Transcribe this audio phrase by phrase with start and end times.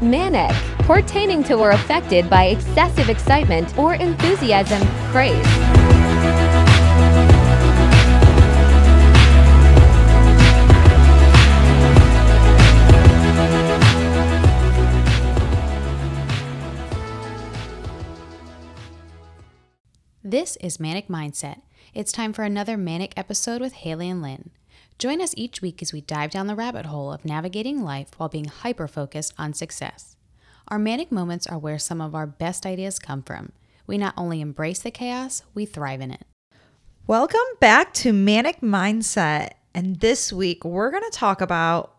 [0.00, 0.54] Manic,
[0.86, 5.34] pertaining to or affected by excessive excitement or enthusiasm, craze.
[20.22, 21.62] This is Manic Mindset.
[21.94, 24.50] It's time for another Manic episode with Haley and Lynn.
[24.98, 28.28] Join us each week as we dive down the rabbit hole of navigating life while
[28.28, 30.16] being hyper focused on success.
[30.66, 33.52] Our manic moments are where some of our best ideas come from.
[33.86, 36.26] We not only embrace the chaos, we thrive in it.
[37.06, 39.50] Welcome back to Manic Mindset.
[39.72, 41.94] And this week we're going to talk about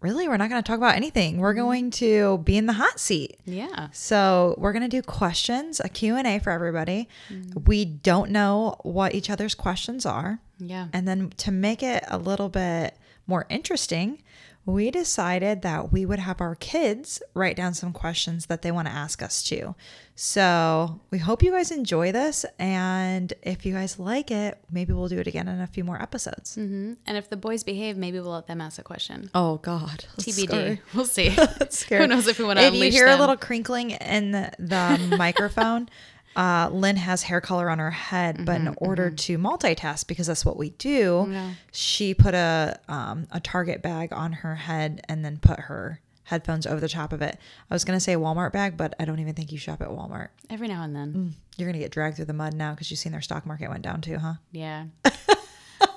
[0.00, 1.38] really we're not going to talk about anything.
[1.38, 1.62] We're mm-hmm.
[1.62, 3.38] going to be in the hot seat.
[3.44, 3.88] Yeah.
[3.92, 7.08] So, we're going to do questions, a Q&A for everybody.
[7.28, 7.64] Mm-hmm.
[7.64, 10.40] We don't know what each other's questions are.
[10.58, 10.88] Yeah.
[10.92, 14.22] And then to make it a little bit more interesting,
[14.66, 18.86] we decided that we would have our kids write down some questions that they want
[18.88, 19.74] to ask us too.
[20.14, 22.44] So we hope you guys enjoy this.
[22.58, 26.00] And if you guys like it, maybe we'll do it again in a few more
[26.00, 26.56] episodes.
[26.56, 29.30] hmm And if the boys behave, maybe we'll let them ask a question.
[29.34, 30.04] Oh, God.
[30.16, 30.46] That's TBD.
[30.48, 30.82] scary.
[30.94, 31.30] We'll see.
[31.88, 33.16] Who knows if we want to If you hear them.
[33.16, 35.88] a little crinkling in the, the microphone,
[36.36, 40.44] uh, Lynn has hair color on her head, but in order to multitask, because that's
[40.44, 41.50] what we do, Yeah.
[41.72, 46.64] she put a um, a Target bag on her head and then put her headphones
[46.66, 47.36] over the top of it.
[47.70, 50.28] I was gonna say Walmart bag, but I don't even think you shop at Walmart.
[50.48, 51.34] Every now and then.
[51.56, 53.82] You're gonna get dragged through the mud now because you've seen their stock market went
[53.82, 54.34] down too, huh?
[54.52, 54.84] Yeah.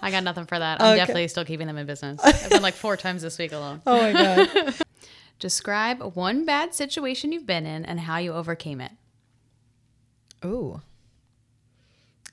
[0.02, 0.81] I got nothing for that.
[0.81, 0.97] I'm Okay.
[0.97, 2.20] definitely still keeping them in business.
[2.23, 3.81] I've been like four times this week alone.
[3.86, 4.73] Oh my god.
[5.40, 8.92] Describe one bad situation you've been in and how you overcame it.
[10.46, 10.82] Ooh.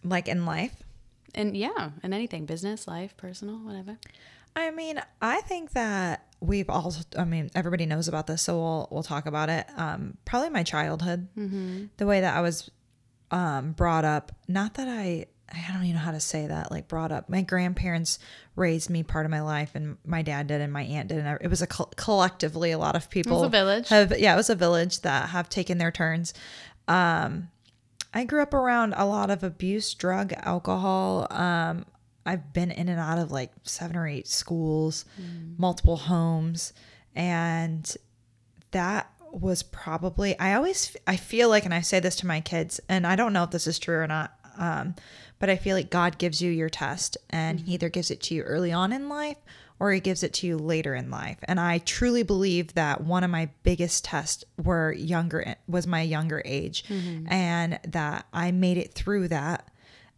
[0.02, 0.82] Like in life.
[1.34, 3.98] And yeah, and anything business, life, personal, whatever.
[4.56, 6.92] I mean, I think that we've all.
[7.16, 9.66] I mean, everybody knows about this, so we'll we'll talk about it.
[9.76, 11.28] Um, probably my childhood,
[11.98, 12.70] the way that I was
[13.30, 14.32] um, brought up.
[14.48, 15.26] Not that I.
[15.52, 16.70] I don't even know how to say that.
[16.70, 17.28] Like brought up.
[17.28, 18.18] My grandparents
[18.56, 21.38] raised me part of my life, and my dad did, and my aunt did, and
[21.40, 23.44] it was a col- collectively a lot of people.
[23.44, 23.88] a village.
[23.88, 26.34] Have yeah, it was a village that have taken their turns.
[26.88, 27.50] Um,
[28.12, 31.26] I grew up around a lot of abuse, drug, alcohol.
[31.30, 31.86] Um,
[32.26, 35.04] I've been in and out of like seven or eight schools,
[35.56, 36.72] multiple homes,
[37.14, 37.96] and
[38.72, 42.80] that was probably I always I feel like, and I say this to my kids,
[42.88, 44.94] and I don't know if this is true or not, um,
[45.38, 48.34] but I feel like God gives you your test, and He either gives it to
[48.34, 49.38] you early on in life
[49.80, 51.38] or He gives it to you later in life.
[51.44, 56.42] And I truly believe that one of my biggest tests were younger was my younger
[56.44, 56.84] age,
[57.28, 59.66] and that I made it through that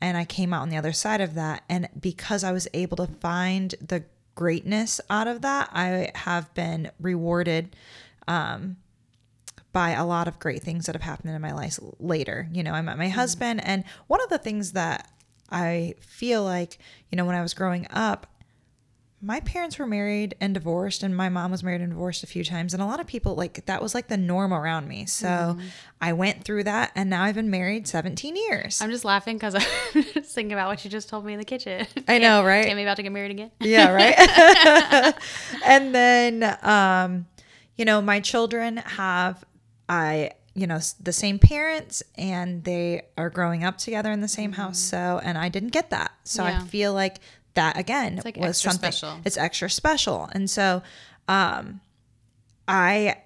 [0.03, 1.63] and I came out on the other side of that.
[1.69, 6.91] And because I was able to find the greatness out of that, I have been
[7.01, 7.77] rewarded
[8.27, 8.79] um,
[9.73, 12.49] by a lot of great things that have happened in my life later.
[12.53, 15.09] You know, I met my husband, and one of the things that
[15.51, 16.79] I feel like,
[17.11, 18.27] you know, when I was growing up,
[19.25, 22.43] my parents were married and divorced and my mom was married and divorced a few
[22.43, 25.57] times and a lot of people like that was like the norm around me so
[26.01, 29.55] i went through that and now i've been married 17 years I'm just laughing because
[29.55, 29.63] I'm
[30.15, 31.87] just thinking about what you just told me in the kitchen.
[32.09, 32.65] I know, right?
[32.65, 33.51] Tammy about to get married again.
[33.61, 35.15] Yeah, right.
[35.65, 37.27] and then, um,
[37.77, 39.45] you know, my children have,
[39.89, 44.53] I, you know, the same parents and they are growing up together in the same
[44.53, 44.79] house.
[44.79, 46.13] So, and I didn't get that.
[46.25, 46.61] So Yeah.
[46.61, 47.19] I feel like
[47.55, 49.21] that again like was something, special.
[49.25, 50.29] it's extra special.
[50.33, 50.83] And so,
[51.29, 51.81] um,
[52.67, 53.17] I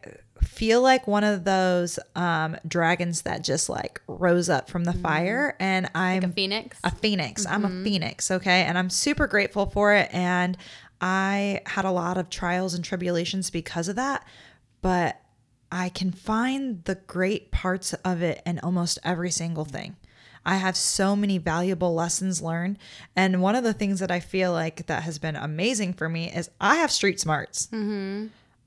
[0.43, 5.57] feel like one of those um dragons that just like rose up from the fire
[5.59, 6.79] and I'm A phoenix.
[6.85, 7.47] a phoenix.
[7.47, 8.63] I'm a phoenix, okay?
[8.63, 10.09] And I'm super grateful for it.
[10.13, 10.57] And
[11.01, 14.25] I had a lot of trials and tribulations because of that.
[14.83, 15.21] But
[15.71, 19.97] I can find the great parts of it in almost every single thing.
[20.47, 22.79] I have so many valuable lessons learned.
[23.17, 26.31] And one of the things that I feel like that has been amazing for me
[26.31, 27.69] is I have street smarts.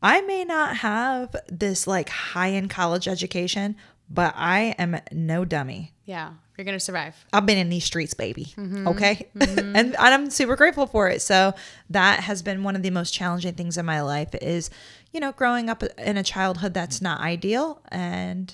[0.01, 3.75] I may not have this like high end college education,
[4.09, 5.93] but I am no dummy.
[6.05, 7.15] yeah, you're gonna survive.
[7.31, 8.53] I've been in these streets, baby.
[8.57, 8.87] Mm-hmm.
[8.89, 9.29] Okay.
[9.37, 9.59] Mm-hmm.
[9.75, 11.21] and, and I'm super grateful for it.
[11.21, 11.53] So
[11.89, 14.69] that has been one of the most challenging things in my life is,
[15.13, 18.53] you know, growing up in a childhood that's not ideal and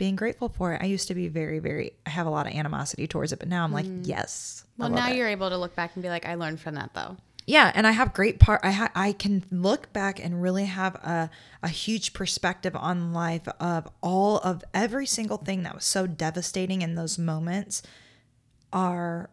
[0.00, 0.80] being grateful for it.
[0.82, 3.48] I used to be very, very, I have a lot of animosity towards it, but
[3.48, 4.00] now I'm like, mm.
[4.06, 4.64] yes.
[4.78, 5.16] Well, now it.
[5.16, 7.18] you're able to look back and be like, I learned from that though.
[7.46, 10.94] yeah and i have great part i ha- i can look back and really have
[10.96, 11.30] a,
[11.62, 16.82] a huge perspective on life of all of every single thing that was so devastating
[16.82, 17.82] in those moments
[18.72, 19.30] are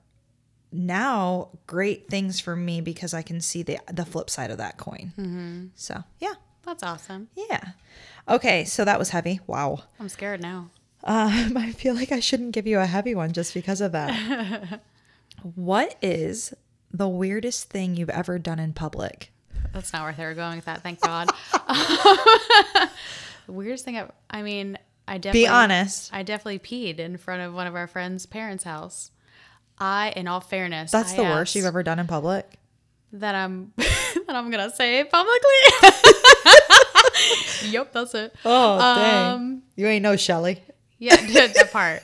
[0.72, 4.78] now great things for me because i can see the the flip side of that
[4.78, 5.66] coin mm-hmm.
[5.76, 6.34] so yeah
[6.68, 7.30] That's awesome.
[7.36, 7.64] Yeah.
[8.30, 9.40] Okay, so that was heavy.
[9.48, 9.84] Wow.
[10.00, 10.70] I'm scared now.
[11.04, 14.82] Um, I feel like I shouldn't give you a heavy one just because of that.
[15.56, 16.54] what is
[16.92, 19.32] the weirdest thing you've ever done in public?
[19.74, 20.82] That's not where they were going with that.
[20.82, 21.30] Thank God.
[21.68, 22.90] the
[23.48, 23.98] weirdest thing.
[23.98, 24.78] I, I mean,
[25.08, 26.10] I definitely Be honest.
[26.14, 29.12] I definitely peed in front of one of our friends' parents' house.
[29.80, 32.58] I, in all fairness, That's I the worst you've ever done in public.
[33.14, 36.02] that I'm that I'm gonna say publicly.
[37.66, 38.36] yep, that's it.
[38.46, 39.34] Oh, dang.
[39.34, 40.62] Um, you ain't no Shelly.
[41.00, 42.04] Yeah, that part.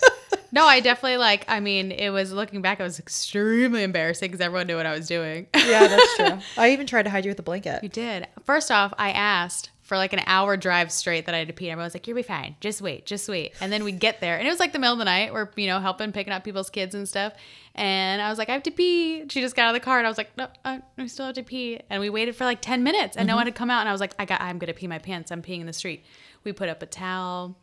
[0.52, 1.46] No, I definitely like.
[1.48, 4.94] I mean, it was looking back, it was extremely embarrassing because everyone knew what I
[4.94, 5.48] was doing.
[5.56, 6.40] Yeah, that's true.
[6.58, 7.82] I even tried to hide you with a blanket.
[7.82, 8.28] You did.
[8.44, 11.70] First off, I asked for like an hour drive straight that I had to pee.
[11.70, 12.56] Everyone was like, "You'll be fine.
[12.62, 13.06] Just wait.
[13.06, 15.06] Just wait." And then we get there, and it was like the middle of the
[15.06, 15.34] night.
[15.34, 17.34] We're you know helping picking up people's kids and stuff.
[17.76, 19.98] And I was like, "I have to pee." She just got out of the car,
[19.98, 22.62] and I was like, "No, I, still have to pee." And we waited for like
[22.62, 23.48] ten minutes, and no one mm-hmm.
[23.48, 23.82] had come out.
[23.82, 24.42] And I was like, "I got.
[24.42, 25.32] I'm gonna pee my pants.
[25.32, 26.06] I'm peeing in the street."
[26.46, 27.58] We put up a towel.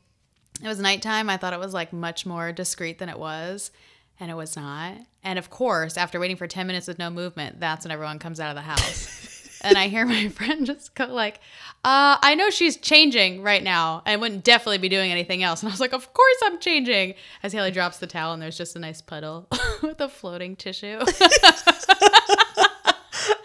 [0.63, 1.31] It was nighttime.
[1.31, 3.71] I thought it was like much more discreet than it was,
[4.19, 4.99] and it was not.
[5.25, 8.41] And of course, after waiting for 10 minutes with no movement, that's when everyone comes
[8.41, 9.37] out of the house.
[9.63, 11.37] and I hear my friend just go like,
[11.85, 15.63] uh, I know she's changing right now and wouldn't definitely be doing anything else.
[15.63, 17.15] And I was like, Of course I'm changing.
[17.43, 19.47] As Haley drops the towel and there's just a nice puddle
[19.83, 20.99] with a floating tissue.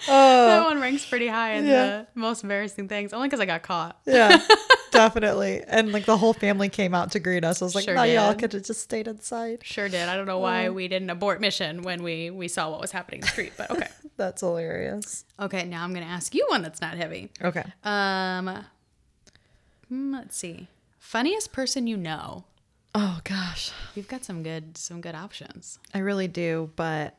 [0.07, 1.85] that one ranks pretty high in Yeah.
[1.85, 3.97] the most embarrassing things, only because I got caught.
[4.05, 4.39] Yeah,
[4.91, 5.63] definitely.
[5.67, 7.61] And like the whole family came out to greet us.
[7.61, 9.59] I was like, Sure no, y'all could have just stayed inside.
[9.63, 10.07] Sure did.
[10.07, 13.19] I don't know why we didn't abort mission when we we saw what was happening
[13.19, 13.87] in the street, but okay.
[14.17, 15.25] That's hilarious.
[15.39, 17.31] okay, now I'm gonna ask you one that's not heavy.
[17.41, 17.63] Okay.
[17.83, 18.65] Um,
[19.89, 20.67] hmm, let's see.
[20.99, 22.45] Funniest person you know.
[22.93, 25.79] Oh gosh, You've got some good some good options.
[25.93, 27.17] I really do, but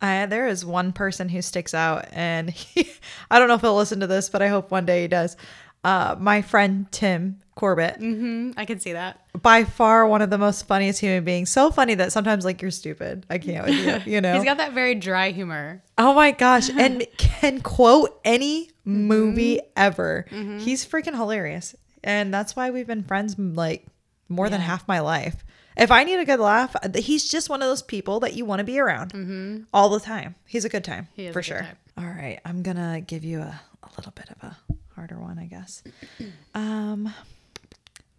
[0.00, 2.90] I there is one person who sticks out, and he,
[3.30, 5.36] I don't know if he'll listen to this, but I hope one day he does.
[5.84, 9.20] Uh, my friend Tim Corbett, Mm, I can see that.
[9.42, 11.50] by far one of the most funniest human beings.
[11.50, 13.26] So funny that sometimes like you're stupid.
[13.28, 14.12] I can't with you.
[14.14, 14.34] You know.
[14.34, 15.82] He's got that very dry humor.
[15.98, 16.70] Oh my gosh.
[16.78, 20.24] And can quote any movie ever.
[20.30, 21.74] He's freaking hilarious.
[22.02, 23.86] And that's why we've been friends like
[24.28, 25.44] more than half my life.
[25.76, 28.60] If I need a good laugh, he's just one of those people that you want
[28.60, 30.34] to be around all the time.
[30.46, 31.60] He's a good time for good sure.
[31.60, 31.76] time.
[31.98, 32.40] All right.
[32.44, 34.56] I'm going to give you a, a little bit of a
[34.94, 35.82] harder one, I guess.
[36.54, 37.12] Um,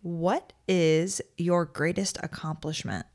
[0.03, 3.05] what is your greatest accomplishment?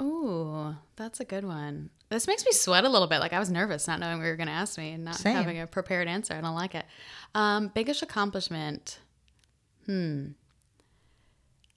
[0.00, 1.90] Ooh, that's a good one.
[2.10, 3.18] This makes me sweat a little bit.
[3.18, 5.16] Like I was nervous not knowing what you were going to ask me and not
[5.16, 5.34] Same.
[5.34, 6.34] having a prepared answer.
[6.34, 6.84] I don't like it.
[7.34, 9.00] Um, biggest accomplishment.
[9.86, 10.28] Hmm.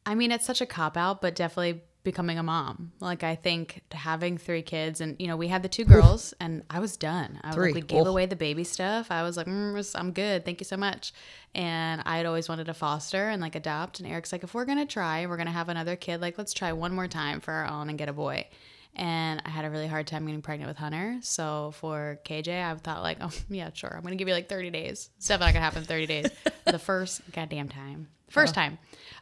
[0.06, 2.94] I mean, it's such a cop out, but definitely becoming a mom.
[3.02, 6.64] Like I think having three kids, and you know, we had the two girls, and
[6.70, 7.38] I was done.
[7.44, 7.74] I was Three.
[7.74, 8.08] like, we gave Oof.
[8.08, 9.12] away the baby stuff.
[9.12, 11.12] I was like, mm, I'm good, thank you so much.
[11.54, 14.00] And I had always wanted to foster and like adopt.
[14.00, 16.22] And Eric's like, if we're gonna try, we're gonna have another kid.
[16.22, 18.48] Like, let's try one more time for our own and get a boy.
[18.98, 21.20] And I had a really hard time getting pregnant with Hunter.
[21.22, 24.72] So for KJ, I thought like, oh yeah, sure, I'm gonna give you like 30
[24.72, 25.10] days.
[25.20, 26.30] Stuff not gonna happen in 30 days.
[26.66, 28.78] the first goddamn time, first time.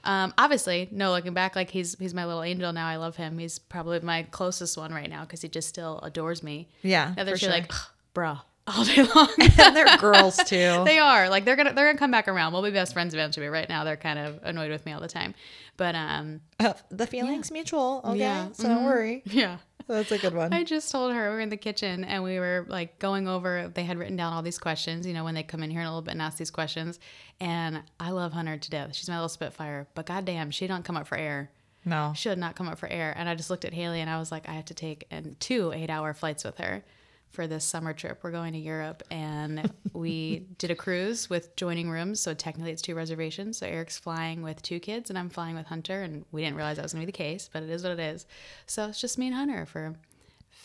[0.05, 2.87] Um, obviously, no looking back, like he's he's my little angel now.
[2.87, 3.37] I love him.
[3.37, 6.69] He's probably my closest one right now because he just still adores me.
[6.81, 7.59] Yeah, The others for are sure.
[7.59, 7.79] like, "Ugh,
[8.13, 9.29] bruh, all day long.
[9.59, 10.83] and they're girls too.
[10.85, 12.53] they are like they're gonna they're gonna come back around.
[12.53, 13.47] We'll be best friends eventually.
[13.47, 15.33] But right now, they're kind of annoyed with me all the time.
[15.77, 18.01] But um, Uh, the feeling's mutual.
[18.05, 18.19] Okay.
[18.19, 18.49] Yeah.
[18.53, 19.21] So don't worry.
[19.25, 19.57] yeah.
[19.87, 20.51] That's a good one.
[20.51, 23.69] I just told her we were in the kitchen and we were like going over.
[23.71, 25.05] They had written down all these questions.
[25.05, 26.99] You know, when they come in here in a little bit and ask these questions.
[27.39, 28.95] And I love Hunter to death.
[28.95, 29.87] She's my little Spitfire.
[29.93, 31.51] But goddamn, she don't come up for air.
[31.83, 32.13] no.
[32.15, 33.13] She did not come up for air.
[33.15, 35.39] And I just looked at Haley and I was like, I have to take and
[35.39, 36.83] two eight hour flights with her
[37.31, 38.19] for this summer trip.
[38.23, 42.19] We're going to Europe and we did a cruise with joining rooms.
[42.21, 43.57] So technically it's two reservations.
[43.57, 46.01] So Eric's flying with two kids and I'm flying with Hunter.
[46.01, 47.91] And we didn't realize that was going to be the case, but it is what
[47.91, 48.25] it is.
[48.67, 49.95] So it's just me and Hunter for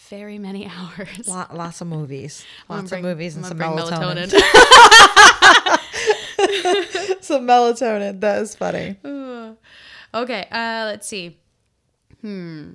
[0.08, 1.26] very many hours.
[1.28, 2.44] Lot, lots of movies.
[2.68, 4.30] Lots bring- of movies and some gonna melatonin.
[7.20, 8.20] some melatonin.
[8.20, 8.96] That is funny.
[10.12, 11.38] Okay, uh, let's see.
[12.20, 12.72] Hmm.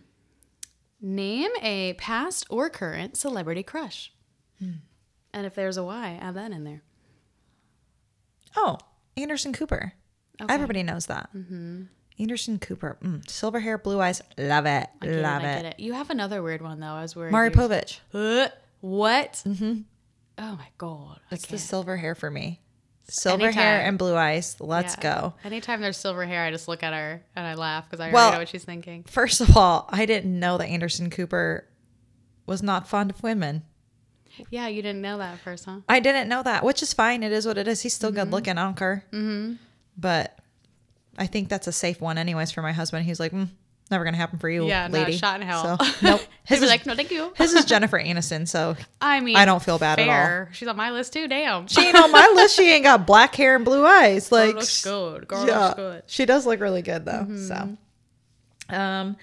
[1.05, 4.11] Name a past or current celebrity crush.
[4.59, 6.81] And if there's a why, add that in there.
[8.55, 8.79] Oh,
[9.15, 9.93] Anderson Cooper.
[10.41, 10.51] Okay.
[10.51, 11.29] Everybody knows that.
[11.35, 11.83] Mm-hmm.
[12.17, 12.97] Anderson Cooper.
[13.03, 14.23] Mm, silver hair, blue eyes.
[14.37, 14.87] Love it.
[15.03, 15.79] Love it, I it.
[15.79, 16.87] You have another weird one though.
[16.87, 17.31] I was worried.
[17.33, 17.99] Maury Povich.
[18.11, 18.47] Uh,
[18.79, 19.43] what?
[19.45, 19.81] Mm-hmm.
[20.39, 21.19] Oh my god.
[21.29, 22.61] It's the silver hair for me.
[23.07, 24.55] Silver hair and blue eyes.
[24.59, 25.01] Let's Yeah.
[25.01, 25.33] go.
[25.43, 28.31] Anytime there's silver hair, I just look at her and I laugh because I already
[28.33, 29.03] know what she's thinking.
[29.03, 31.67] First of all, I didn't know that Anderson Cooper
[32.47, 33.63] was not fond of women.
[34.49, 35.79] Yeah, you didn't know that at first, huh?
[35.87, 37.23] I didn't know that, which is fine.
[37.23, 37.81] It is what it is.
[37.83, 38.57] He's still good looking.
[38.57, 39.05] I don't care.
[39.11, 39.53] Mm-hmm.
[39.97, 40.37] But
[41.17, 43.05] I think that's a safe one, anyways, for my husband.
[43.05, 43.47] He's like, mm,
[43.91, 45.17] never gonna happen for you, Yeah, not a lady.
[45.17, 45.77] shot in hell.
[45.79, 46.21] So, nope.
[46.45, 47.31] His is, like, no, thank you.
[47.35, 48.47] his is Jennifer Aniston.
[48.47, 50.47] So I mean, I don't feel bad at all.
[50.53, 51.27] She's on my list too.
[51.27, 51.67] Damn.
[51.67, 52.55] she ain't on my list.
[52.55, 54.29] She ain't got black hair and blue eyes.
[54.29, 55.27] Girl Like, looks good.
[55.27, 56.03] Girl yeah, looks good.
[56.07, 57.25] she does look really good though.
[57.27, 57.37] Mm-hmm.
[58.67, 59.17] So, um,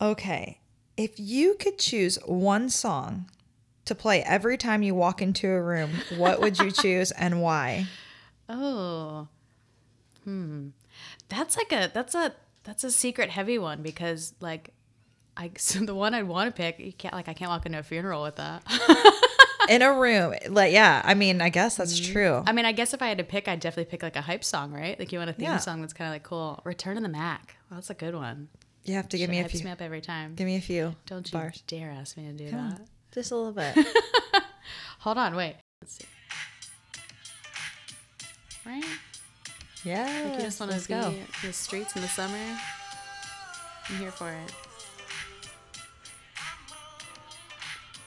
[0.00, 0.58] okay,
[0.96, 3.28] if you could choose one song
[3.84, 7.86] to play every time you walk into a room, what would you choose and why?
[8.48, 9.28] Oh,
[10.24, 10.68] hmm.
[11.28, 12.32] That's like a that's a
[12.64, 14.70] that's a secret heavy one because like
[15.36, 17.78] I so the one I'd want to pick you can't like I can't walk into
[17.78, 18.62] a funeral with that.
[19.68, 22.22] In a room, like yeah, I mean, I guess that's true.
[22.30, 22.48] Mm-hmm.
[22.48, 24.42] I mean, I guess if I had to pick, I'd definitely pick like a hype
[24.44, 24.98] song, right?
[24.98, 25.58] Like you want a theme Yeah.
[25.58, 26.60] song that's kind of like cool.
[26.64, 27.56] Return of the Mack.
[27.70, 28.48] Well, that's a good one.
[28.84, 29.64] You have to give Shit me a hypes few.
[29.64, 30.34] me up every time.
[30.34, 30.96] Give me a few.
[31.06, 31.62] Don't you bars.
[31.68, 32.80] dare ask me to do Come that.
[32.80, 33.76] on, just a little bit.
[34.98, 35.54] Hold on, wait.
[35.80, 36.04] Let's see.
[38.66, 38.84] Right?
[39.84, 41.08] Yeah, Like you just want to be go.
[41.08, 42.36] in the streets in the summer.
[43.88, 44.52] I'm here for it.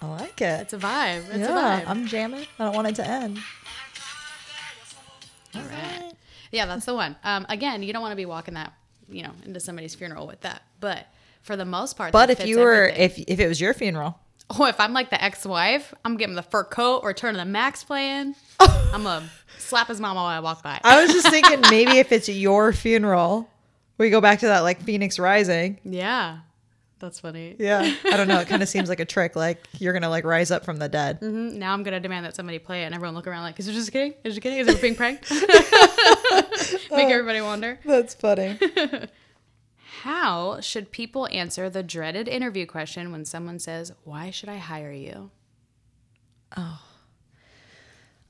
[0.02, 0.62] I like it.
[0.62, 1.28] It's a vibe.
[1.30, 1.90] It's yeah, a vibe.
[1.90, 2.46] I'm jamming.
[2.60, 3.40] I don't want it to end.
[5.56, 6.12] All right.
[6.52, 7.16] Yeah, that's the one.
[7.24, 8.74] Um, again, you don't want to be walking that,
[9.10, 10.62] you know, into somebody's funeral with that.
[10.80, 11.08] But
[11.42, 13.26] for the most part, But if you were, everything.
[13.26, 14.20] if if it was your funeral,
[14.60, 17.84] oh, if I'm like the ex-wife, I'm getting the fur coat or turning the Max
[17.84, 18.36] playing.
[18.60, 20.80] I'm gonna slap his mama while I walk by.
[20.84, 23.50] I was just thinking maybe if it's your funeral,
[23.98, 25.80] we go back to that like Phoenix Rising.
[25.84, 26.40] yeah,
[27.00, 27.56] that's funny.
[27.60, 28.40] Yeah, I don't know.
[28.40, 29.36] It kind of seems like a trick.
[29.36, 31.20] Like you're gonna like rise up from the dead.
[31.22, 31.54] Mhm.
[31.54, 33.74] Now I'm gonna demand that somebody play it, and everyone look around like, "Is it
[33.74, 34.12] just kidding?
[34.24, 34.60] Is it just kidding?
[34.60, 35.30] Is it being pranked?"
[36.92, 37.80] Make everybody wonder.
[37.86, 38.58] That's funny.
[40.02, 44.92] How should people answer the dreaded interview question when someone says, "Why should I hire
[44.92, 45.32] you?"
[46.56, 46.82] Oh,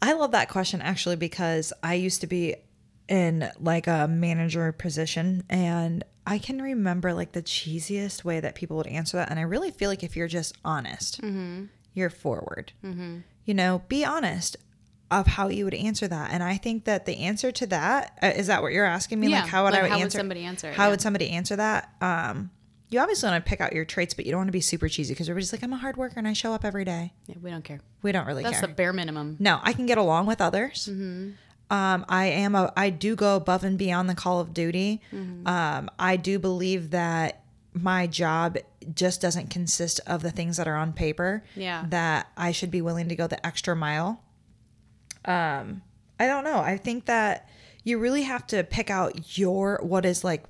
[0.02, 2.56] I love that question actually because I used to be
[3.08, 8.78] in like a manager position and I can remember like the cheesiest way that people
[8.78, 9.30] would answer that.
[9.30, 11.66] And I really feel like if you're just honest, mm-hmm.
[11.94, 12.74] you're forward.
[12.84, 13.20] Mm-hmm.
[13.46, 14.58] You know, be honest
[15.20, 16.32] of how you would answer that.
[16.32, 19.28] And I think that the answer to that uh, is that what you're asking me?
[19.30, 20.18] Yeah, Like, how would like, I would how would answer?
[20.20, 20.72] somebody answer?
[20.74, 20.90] How Yeah.
[20.92, 21.90] would somebody answer that?
[22.02, 22.52] Um,
[22.90, 24.88] you obviously want to pick out your traits, but you don't want to be super
[24.88, 27.14] cheesy because everybody's like, I'm a hard worker and I show up every day.
[27.28, 27.80] Yeah, we don't care.
[28.04, 28.62] We don't really That's care.
[28.62, 29.38] That's the bare minimum.
[29.40, 30.88] No, I can get along with others.
[30.88, 32.72] Um, I am a.
[32.78, 35.02] I do go above and beyond the call of duty.
[35.46, 37.42] Um, I do believe that
[37.74, 38.58] my job
[38.94, 41.44] just doesn't consist of the things that are on paper.
[41.56, 41.86] Yeah.
[41.90, 44.22] That I should be willing to go the extra mile.
[45.26, 45.82] Um,
[46.20, 46.60] I don't know.
[46.60, 47.50] I think that
[47.84, 50.44] you really have to pick out your what is like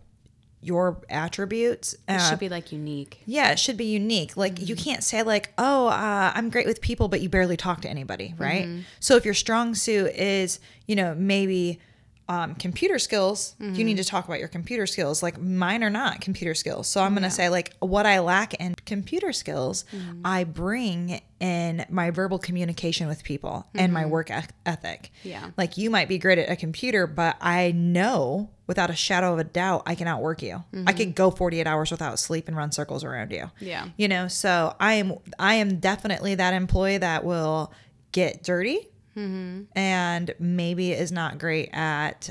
[0.61, 1.93] your attributes.
[2.07, 3.21] It Uh, should be like unique.
[3.25, 4.35] yeah, it should be unique.
[4.35, 7.81] Like you can't say like, "Oh, uh, I'm great with people," but you barely talk
[7.81, 8.67] to anybody, right?
[8.99, 11.79] So if your strong suit is, you know, maybe
[12.27, 13.97] um, computer skills, you need mm-hmm.
[13.97, 15.21] to talk about your computer skills.
[15.21, 18.73] Like mine are not computer skills, so I'm gonna say like what I lack in
[18.85, 20.21] computer skills, mm.
[20.25, 24.09] I bring in my verbal communication with people and my mm-hmm.
[24.09, 24.31] work
[24.65, 25.11] ethic.
[25.23, 25.51] Yeah.
[25.57, 29.39] like you might be great at a computer, but I know without a shadow of
[29.39, 30.63] a doubt I can outwork you.
[30.73, 30.97] I mm-hmm.
[30.97, 33.51] could go 48 hours without sleep and run circles around you.
[33.59, 33.89] Yeah.
[33.97, 37.71] You know, so I am I am definitely that employee that will
[38.11, 39.63] get dirty Mm-hmm.
[39.77, 42.29] and maybe is not great at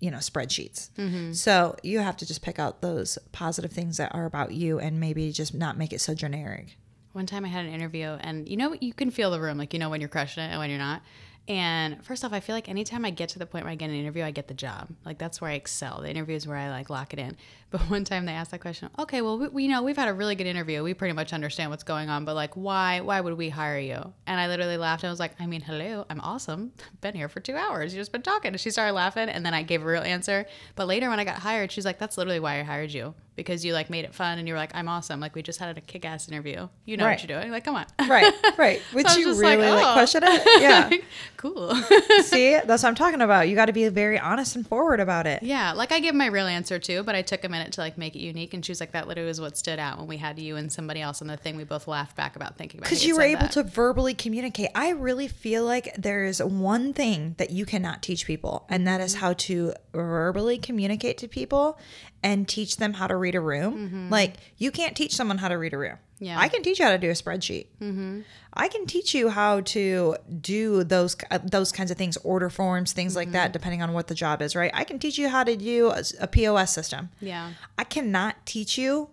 [0.00, 0.90] you know spreadsheets.
[0.96, 1.32] Mm-hmm.
[1.32, 4.98] So you have to just pick out those positive things that are about you and
[5.00, 6.76] maybe just not make it so generic.
[7.12, 9.72] One time I had an interview, and you know, you can feel the room, like
[9.72, 11.02] you know when you're crushing it and when you're not.
[11.48, 13.90] And first off, I feel like anytime I get to the point where I get
[13.90, 14.88] an interview, I get the job.
[15.04, 16.00] Like that's where I excel.
[16.00, 17.36] The interview is where I like lock it in.
[17.70, 18.90] But one time they asked that question.
[18.98, 20.82] Okay, well, we, we you know we've had a really good interview.
[20.82, 24.12] We pretty much understand what's going on, but like, why why would we hire you?
[24.26, 25.04] And I literally laughed.
[25.04, 26.72] I was like, I mean, hello, I'm awesome.
[27.00, 27.94] Been here for two hours.
[27.94, 28.50] You just been talking.
[28.50, 30.46] And she started laughing, and then I gave a real answer.
[30.74, 33.64] But later when I got hired, she's like, that's literally why I hired you because
[33.64, 35.18] you like made it fun and you were like, I'm awesome.
[35.18, 36.68] Like we just had a kick ass interview.
[36.84, 37.18] You know Right.
[37.18, 37.50] what you're doing.
[37.50, 37.86] Like, come on.
[38.06, 38.82] Right, right.
[38.92, 39.74] Would So you really like, oh.
[39.76, 39.92] like, oh.
[39.94, 40.60] question it?
[40.60, 40.90] Yeah.
[41.38, 41.74] cool.
[42.22, 43.48] See, that's what I'm talking about.
[43.48, 45.42] You got to be very honest and forward about it.
[45.42, 47.96] yeah, like I give my real answer too, but I took a minute to like
[47.96, 48.52] make it unique.
[48.52, 50.70] And she was like, "That literally was what stood out when we had you and
[50.70, 52.90] somebody else on the thing." We both laughed back about thinking about it.
[52.90, 53.52] because you were able that.
[53.52, 54.68] to verbally communicate.
[54.74, 59.00] I really feel like there is one thing that you cannot teach people, and that
[59.00, 59.24] is mm-hmm.
[59.24, 61.78] how to verbally communicate to people
[62.22, 63.88] and teach them how to read a room.
[63.88, 64.10] Mm-hmm.
[64.10, 65.96] Like you can't teach someone how to read a room.
[66.18, 66.38] Yeah.
[66.38, 67.66] I can teach you how to do a spreadsheet.
[67.80, 68.20] Mm-hmm.
[68.52, 72.92] I can teach you how to do those uh, those kinds of things, order forms,
[72.92, 73.52] things like that, mm-hmm.
[73.52, 74.54] depending on what the job is.
[74.54, 74.70] Right?
[74.74, 77.08] I can teach you how to do a, a POS system.
[77.20, 77.52] Yeah.
[77.78, 79.08] I cannot teach you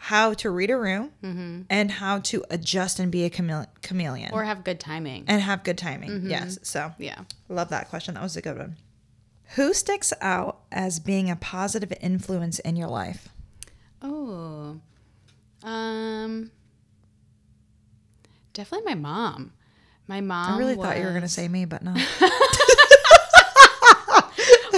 [0.00, 1.10] how to read a room
[1.68, 5.24] and how to adjust and be a chamele- chameleon Or have good timing.
[5.26, 6.22] and have good timing.
[6.26, 6.58] Yes.
[6.62, 7.22] So yeah.
[7.48, 8.14] love that question.
[8.14, 8.76] That was a good one.
[9.56, 13.28] Who sticks out as being a positive influence in your life?
[14.02, 14.80] Oh.
[15.62, 16.50] Um
[18.52, 19.52] definitely my mom.
[20.08, 20.54] My mom.
[20.54, 21.92] I really thought you were going to say me, but no.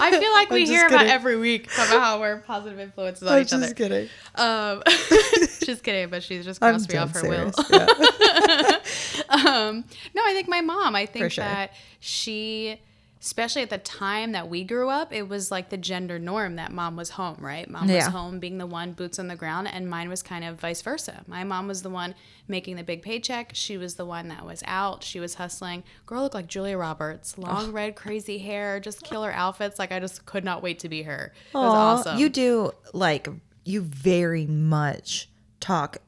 [0.03, 3.53] I feel like we hear about every week about how we're positive influences on each
[3.53, 3.65] other.
[3.65, 4.09] Just kidding.
[4.35, 4.83] Um,
[5.63, 7.55] just kidding, but she's just I'm crossed me off her serious.
[7.57, 7.65] will.
[7.71, 8.77] Yeah.
[9.31, 9.85] um,
[10.15, 10.97] no, I think my mom.
[10.97, 11.45] I think sure.
[11.45, 12.81] that she,
[13.23, 16.73] especially at the time that we grew up, it was like the gender norm that
[16.73, 17.69] mom was home, right?
[17.69, 20.59] Mom was home being the one boots on the ground, and mine was kind of
[20.59, 21.23] vice versa.
[21.27, 22.15] My mom was the one
[22.49, 23.51] making the big paycheck.
[23.53, 25.05] She was the one that was out.
[25.05, 25.85] She was hustling.
[26.07, 29.79] Girl looked like Julia Roberts, long red, crazy hair, just killer outfits.
[29.79, 31.33] Like I just could not wait to be her.
[31.51, 32.19] It was Aw, awesome.
[32.19, 33.29] You do like
[33.65, 35.29] you very much
[35.61, 35.99] talk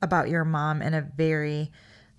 [0.00, 1.72] about your mom in a very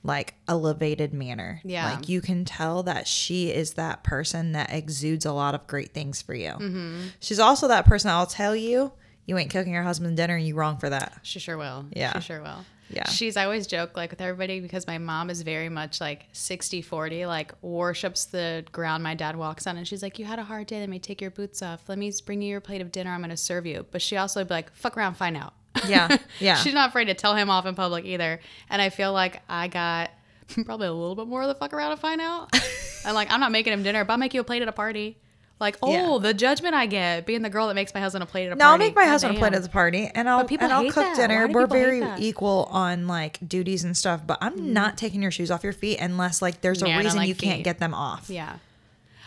[0.04, 1.62] like elevated manner.
[1.64, 1.94] Yeah.
[1.94, 5.94] Like you can tell that she is that person that exudes a lot of great
[5.94, 6.52] things for you.
[6.52, 7.02] Mm-hmm.
[7.20, 8.92] She's also that person I'll tell you,
[9.26, 11.20] you ain't cooking your husband dinner and you wrong for that.
[11.24, 11.86] She sure will.
[11.94, 12.20] Yeah.
[12.20, 12.66] She sure will.
[12.90, 13.10] Yeah.
[13.10, 16.82] She's I always joke like with everybody because my mom is very much like 60
[16.82, 19.78] 40, like worships the ground my dad walks on.
[19.78, 20.82] And she's like, You had a hard day.
[20.82, 21.88] Let me take your boots off.
[21.88, 23.12] Let me bring you your plate of dinner.
[23.12, 23.86] I'm going to serve you.
[23.90, 25.54] But she also would be like, Fuck around, find out.
[25.88, 26.18] Yeah.
[26.40, 26.56] Yeah.
[26.56, 28.40] she's not afraid to tell him off in public either.
[28.70, 30.12] And I feel like I got
[30.66, 32.50] probably a little bit more of the fuck around to find out.
[33.06, 34.74] and like, I'm not making him dinner, but I'll make you a plate at a
[34.74, 35.18] party.
[35.60, 36.18] Like, oh, Yeah.
[36.22, 38.56] the judgment I get being the girl that makes my husband a plate at a
[38.56, 38.60] party.
[38.60, 40.96] No, I'll make my husband a plate at the party, and I'll and I'll cook
[40.96, 41.16] that.
[41.16, 41.48] dinner.
[41.48, 44.28] We're very equal on like duties and stuff.
[44.28, 44.74] But I'm hmm.
[44.74, 47.36] not taking your shoes off your feet unless like there's a Yeah, reason like you
[47.36, 48.30] can't get them off.
[48.30, 48.58] Yeah.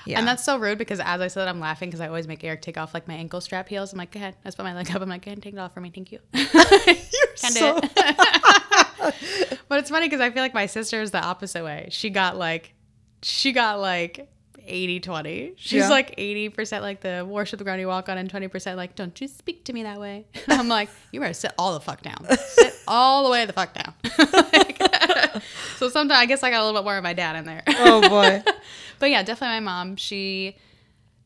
[0.06, 0.18] Yeah.
[0.18, 2.62] And that's so rude because as I said, I'm laughing because I always make Eric
[2.62, 3.92] take off like my ankle strap heels.
[3.92, 4.36] I'm like, go ahead.
[4.44, 5.02] I just put my leg up.
[5.02, 5.90] I'm like, go ahead and take it off for me.
[5.90, 6.20] Thank you.
[6.32, 7.94] Can do so- it.
[9.68, 11.88] but it's funny because I feel like my sister is the opposite way.
[11.90, 12.72] She got like,
[13.22, 14.28] she got like
[14.68, 15.52] 80 20.
[15.56, 15.88] She's Yeah.
[15.88, 19.28] like 80% like the worship the ground you walk on and 20% like, don't you
[19.28, 20.26] speak to me that way.
[20.48, 22.26] I'm like, you better sit all the fuck down.
[22.36, 23.94] Sit all the way the fuck down.
[25.78, 27.62] So sometimes I guess I got a little bit more of my dad in there.
[27.68, 28.42] oh boy.
[28.98, 29.96] But yeah, definitely my mom.
[29.96, 30.56] She,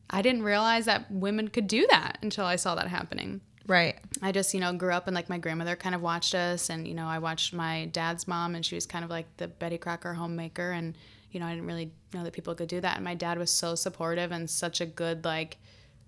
[0.09, 3.39] I didn't realize that women could do that until I saw that happening.
[3.65, 3.97] Right.
[4.21, 6.85] I just, you know, grew up and like my grandmother kind of watched us, and
[6.87, 9.77] you know, I watched my dad's mom, and she was kind of like the Betty
[9.77, 10.97] Crocker homemaker, and
[11.31, 12.95] you know, I didn't really know that people could do that.
[12.97, 15.57] And my dad was so supportive and such a good like.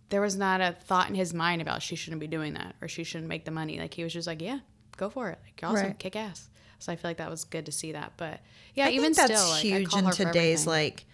[0.09, 2.87] There was not a thought in his mind about she shouldn't be doing that or
[2.89, 3.79] she shouldn't make the money.
[3.79, 4.59] Like he was just like, yeah,
[4.97, 5.39] go for it.
[5.43, 5.97] Like you're awesome, Right.
[5.99, 6.49] kick ass.
[6.83, 8.13] So I feel like that was good to see that.
[8.17, 8.41] But
[8.75, 11.05] yeah, I even that's still, huge call in today's like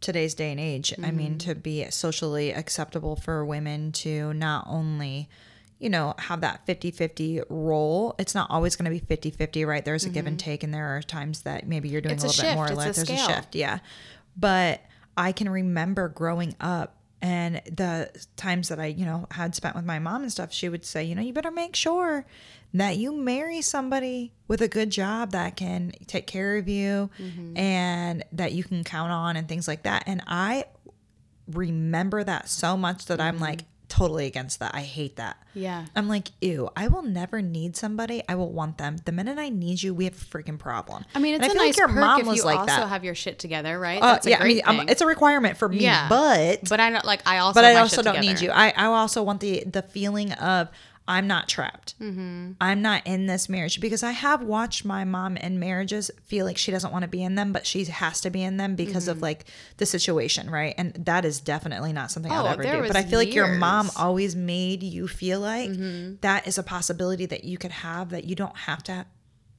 [0.00, 0.94] today's day and age.
[1.02, 1.48] I mean, Mm-hmm.
[1.50, 5.28] to be socially acceptable for women to not only
[5.78, 10.06] you know have that 50-50 role it's not always going to be 50-50 right there's
[10.06, 12.24] a give and take and there are times that maybe you're doing Mm-hmm.
[12.24, 13.80] It's a a little bit more It's like a there's a shift yeah
[14.38, 14.80] but
[15.18, 16.95] i can remember growing up
[17.26, 17.92] and the
[18.36, 21.00] times that i you know had spent with my mom and stuff she would say
[21.08, 22.24] you know you better make sure
[22.74, 27.56] that you marry somebody with a good job that can take care of you Mm-hmm.
[27.56, 30.64] and that you can count on and things like that and i
[31.48, 35.86] remember that so much that i'm like totally against that i hate that yeah.
[35.96, 38.22] I'm like, ew, I will never need somebody.
[38.28, 38.98] I will want them.
[39.06, 41.06] The minute I need you, we have a freaking problem.
[41.14, 42.88] I mean, And it's a feel nice perk if you also that.
[42.90, 44.00] have your shit together, right?
[44.02, 46.10] Uh, That's a yeah, I mean, um, it's a requirement for me, Yeah.
[46.10, 47.22] but but I don't like.
[47.26, 47.54] I also.
[47.54, 48.50] but I also don't need you.
[48.50, 50.68] I, I also want the the feeling of
[51.08, 51.94] I'm not trapped.
[52.00, 52.52] Mm-hmm.
[52.60, 56.58] I'm not in this marriage because I have watched my mom in marriages feel like
[56.58, 59.04] she doesn't want to be in them, but she has to be in them because
[59.04, 59.10] Mm-hmm.
[59.12, 59.44] of like
[59.76, 60.74] the situation, right?
[60.76, 62.86] And that is definitely not something Oh, I'd ever do.
[62.88, 63.86] But I feel like your mom.
[63.86, 64.02] Mm-hmm.
[64.02, 65.70] always made you feel like
[66.22, 69.06] that is a possibility that you could have that you don't have to.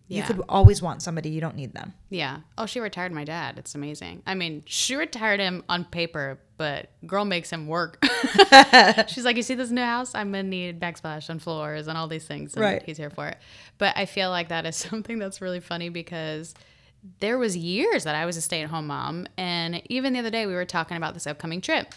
[0.10, 1.30] You could always want somebody.
[1.30, 1.94] You don't need them.
[2.10, 2.40] Yeah.
[2.58, 3.58] Oh, she retired my dad.
[3.58, 4.24] It's amazing.
[4.26, 7.98] I mean, she retired him on paper, but girl makes him work.
[9.08, 10.16] She's like, you see this new house?
[10.16, 12.54] I'm gonna need backsplash on floors and all these things.
[12.54, 12.84] And Right.
[12.84, 13.38] He's here for it.
[13.78, 16.54] But I feel like that is something that's really funny because
[17.20, 20.54] there was years that I was a stay-at-home mom, and even the other day we
[20.54, 21.94] were talking about this upcoming trip.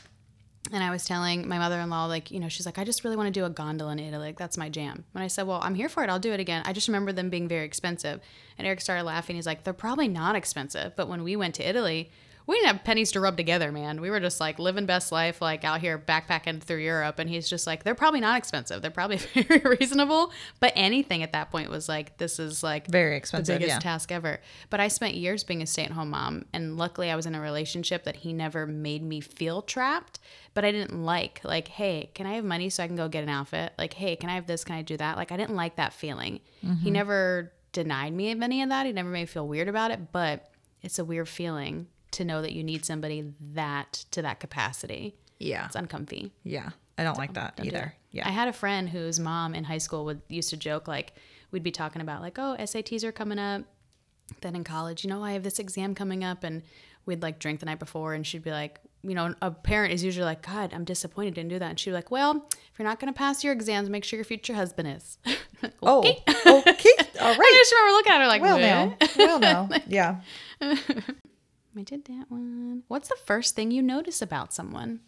[0.73, 3.03] And I was telling my mother in law, like, you know, she's like, I just
[3.03, 4.29] really want to do a gondola in Italy.
[4.29, 5.05] Like, that's my jam.
[5.15, 6.11] And I said, Well, I'm here for it.
[6.11, 6.63] I'll do it again.
[6.67, 8.21] I just remember them being very expensive.
[8.59, 9.37] And Eric started laughing.
[9.37, 10.95] He's like, They're probably not expensive.
[10.97, 12.11] But when we went to Italy,
[12.47, 14.01] we didn't have pennies to rub together, man.
[14.01, 17.19] We were just like living best life, like out here backpacking through Europe.
[17.19, 18.83] And he's just like, they're probably not expensive.
[18.83, 20.33] They're probably very reasonable.
[20.59, 23.81] But anything at that point was like, this is like Very expensive, the biggest Yeah.
[23.81, 24.41] task ever.
[24.69, 26.47] But I spent years being a stay at home mom.
[26.53, 30.19] And luckily, I was in a relationship that he never made me feel trapped,
[30.55, 31.41] but I didn't like.
[31.45, 33.73] Like, hey, can I have money so I can go get an outfit?
[33.79, 34.65] Like, hey, can I have this?
[34.65, 35.17] Can I do that?
[35.17, 36.41] Like, I didn't like that feeling.
[36.61, 36.93] He mm-hmm.
[36.93, 38.87] never denied me of any of that.
[38.87, 40.51] He never made me feel weird about it, but
[40.83, 45.15] it's a weird feeling to know that you need somebody that to that capacity.
[45.39, 45.67] Yeah.
[45.67, 46.33] It's uncomfy.
[46.45, 46.71] Yeah.
[46.99, 47.79] I don't like that Don't either.
[47.79, 47.95] that.
[48.11, 48.29] Yeah.
[48.29, 51.15] I had a friend whose mom in high school would used to joke like
[51.51, 53.63] we'd be talking about like, oh, SATs are coming up.
[54.43, 56.63] Then in college, you know, I have this exam coming up and
[57.07, 60.05] we'd like drink the night before and she'd be like, you know, a parent is
[60.05, 61.71] usually like, God, I'm disappointed didn't do that.
[61.71, 64.25] And she'd be like, Well, if you're not gonna pass your exams, make sure your
[64.25, 65.19] future husband is.
[65.65, 65.73] okay.
[65.83, 66.91] oh, okay.
[67.21, 67.39] All right.
[67.41, 69.27] I just remember looking at her like, Well, "What?" no.
[69.27, 69.77] Well, no.
[69.89, 70.21] Yeah.
[71.79, 72.83] I did that one.
[72.89, 75.01] What's the first thing you notice about someone?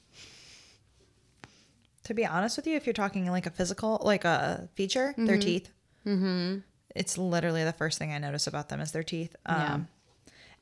[2.04, 5.38] To be honest with you, if you're talking like a physical, like a feature, their
[5.38, 5.70] teeth.
[6.06, 6.58] Mm-hmm.
[6.94, 9.34] It's literally the first thing I notice about them is their teeth.
[9.46, 9.78] Um, Yeah.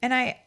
[0.03, 0.41] And I,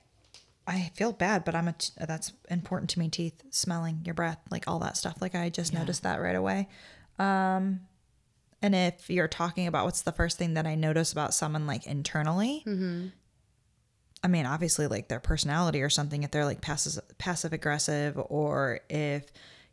[0.65, 1.73] I feel bad, but I'm a.
[1.73, 3.09] T- that's important to me.
[3.09, 5.17] Teeth, smelling your breath, like all that stuff.
[5.21, 6.69] Like I just noticed that right away.
[7.19, 7.81] Um,
[8.61, 11.85] and if you're talking about what's the first thing that I notice about someone like
[11.85, 12.63] internally,
[14.23, 18.79] I mean, obviously, like their personality or something, if they're like passive, passive aggressive, or
[18.89, 19.25] if,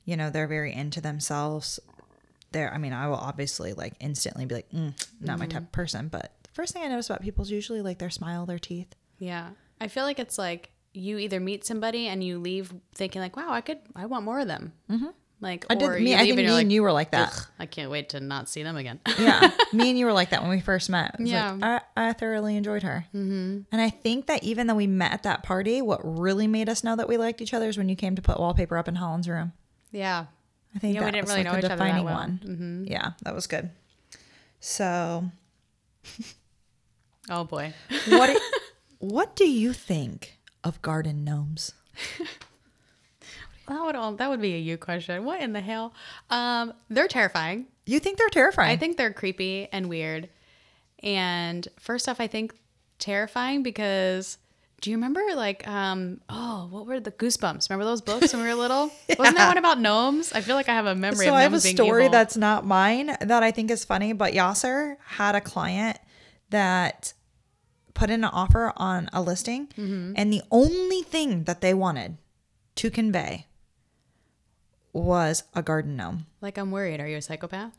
[0.04, 1.78] you know, they're very into themselves,
[2.52, 5.72] there, I mean, I will obviously like instantly be like, mm, not my type of
[5.72, 6.08] person.
[6.08, 8.94] But the first thing I notice about people is usually like their smile, their teeth.
[9.18, 9.50] Yeah.
[9.80, 13.52] I feel like it's like you either meet somebody and you leave thinking like, wow,
[13.52, 14.72] I could, I want more of them.
[14.90, 15.10] Mm-hmm.
[15.42, 17.46] Like, I did, or me, I think me you're and you were like that.
[17.58, 19.00] I can't wait to not see them again.
[19.18, 19.50] yeah.
[19.72, 21.14] Me and you were like that when we first met.
[21.14, 21.52] It was Yeah.
[21.52, 23.06] Like, I, I thoroughly enjoyed her.
[23.14, 23.60] Mm-hmm.
[23.72, 26.84] And I think that even though we met at that party, what really made us
[26.84, 28.96] know that we liked each other is when you came to put wallpaper up in
[28.96, 29.52] Holland's room.
[29.90, 30.26] yeah.
[30.74, 32.16] I think Yeah, we didn't was really like know a each other that defining well.
[32.26, 32.84] Mm-hmm.
[32.84, 33.70] Yeah, that was good.
[34.60, 35.24] So,
[37.30, 37.72] Oh boy.
[38.08, 38.40] what do,
[38.98, 41.72] what do you think of garden gnomes?
[43.70, 45.24] That would all, that would be a you question.
[45.24, 45.94] What in the hell?
[46.28, 47.66] Um, they're terrifying.
[47.86, 48.70] You think they're terrifying?
[48.70, 50.28] I think they're creepy and weird.
[51.02, 52.54] And first off, I think
[52.98, 54.36] terrifying because
[54.82, 57.70] do you remember like um oh what were the goosebumps?
[57.70, 58.90] Remember those books when we were little?
[59.18, 60.32] Wasn't that one about gnomes?
[60.32, 62.12] I feel like I have a memory so I have a story evil.
[62.12, 65.98] that's not mine that I think is funny, but Yasser had a client
[66.50, 67.12] that
[67.94, 70.12] put in an offer on a listing, Mm-hmm.
[70.16, 72.16] and the only thing that they wanted
[72.76, 73.46] to convey
[74.92, 76.26] was a garden gnome.
[76.40, 77.00] like I'm worried.
[77.00, 77.72] Are you a psychopath?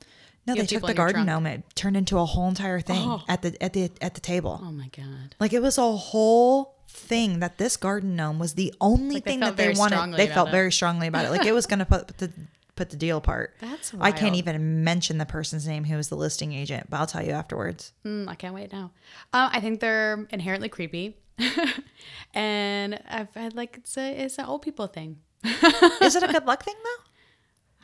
[0.47, 1.45] No, You they took the garden gnome.
[1.45, 3.21] It turned into a whole entire thing Oh.
[3.27, 4.59] at the at the at the table.
[4.63, 5.35] Oh my god.
[5.39, 9.39] Like it was a whole thing that this garden gnome was the only Like thing
[9.41, 10.17] that they wanted.
[10.17, 10.51] They felt it.
[10.51, 11.31] very strongly about it.
[11.31, 12.31] Like it was going to put the
[12.75, 13.55] put the deal part.
[13.61, 17.05] That's I can't even mention the person's name who was the listing agent, but I'll
[17.07, 17.93] tell you afterwards.
[18.03, 18.91] Mm, I can't wait now.
[19.33, 21.17] Um, I think they're inherently creepy,
[22.33, 25.17] and I've had like it's a it's an old people thing.
[25.43, 27.03] Is it a good luck thing though?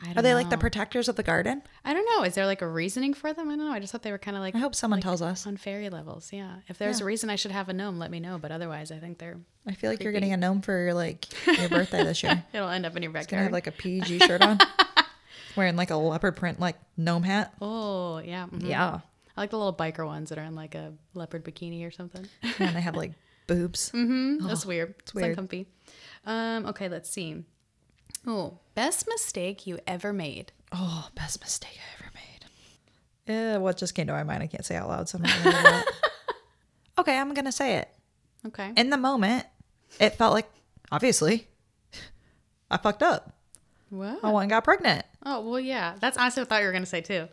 [0.00, 1.60] I don't Are they like the protectors of the garden?
[1.84, 2.22] I don't know.
[2.22, 3.48] Is there like a reasoning for them?
[3.48, 3.72] I don't know.
[3.72, 5.44] I just thought they were kind of like I hope someone tells us.
[5.44, 6.32] on fairy levels.
[6.32, 6.58] Yeah.
[6.68, 8.38] If there's a reason I should have a gnome, let me know.
[8.38, 11.26] But otherwise, I think they're I feel like you're getting a gnome for your like
[11.58, 12.44] your birthday this year.
[12.52, 13.42] it'll end up in your Gonna backyard.
[13.44, 14.58] have like a PG shirt on,
[15.56, 17.52] wearing like a leopard print like gnome hat.
[17.60, 18.46] oh yeah.
[18.46, 18.68] mhm.
[18.68, 19.00] Yeah,
[19.36, 22.24] I like the little biker ones that are in like a leopard bikini or something.
[22.60, 23.14] and they have like
[23.48, 23.90] boobs.
[23.90, 24.46] Mm-hmm.
[24.46, 24.94] That's weird.
[25.00, 25.30] It's, weird.
[25.30, 25.66] uncomfy.
[26.28, 26.66] Um.
[26.66, 26.88] Okay.
[26.88, 27.44] Let's see.
[28.26, 30.52] Oh, best mistake you ever made.
[30.72, 33.56] Oh, best mistake I ever made.
[33.56, 34.42] Uh, what just came to my mind?
[34.42, 35.08] I can't say out loud.
[35.08, 35.84] So I'm not gonna do that.
[36.98, 37.88] okay, I'm gonna say it.
[38.46, 38.72] Okay.
[38.76, 39.46] In the moment,
[39.98, 40.48] it felt like
[40.92, 41.48] obviously
[42.70, 43.32] I fucked up.
[43.90, 44.18] what?
[44.22, 45.04] I went and got pregnant.
[45.24, 45.96] Oh well, yeah.
[46.00, 47.28] That's honestly what I thought you were gonna say too.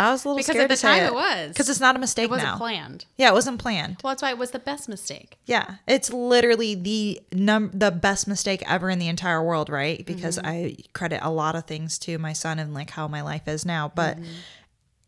[0.00, 1.48] I was a little Because scared at the time it it was.
[1.48, 2.56] because it's not a mistake It wasn't now.
[2.58, 3.04] planned.
[3.16, 3.96] Yeah, it wasn't planned.
[4.04, 5.38] Well, that's why it was the best mistake.
[5.46, 10.06] Yeah, it's literally the num the best mistake ever in the entire world, right?
[10.06, 13.48] Because I credit a lot of things to my son and like how my life
[13.48, 14.18] is now, but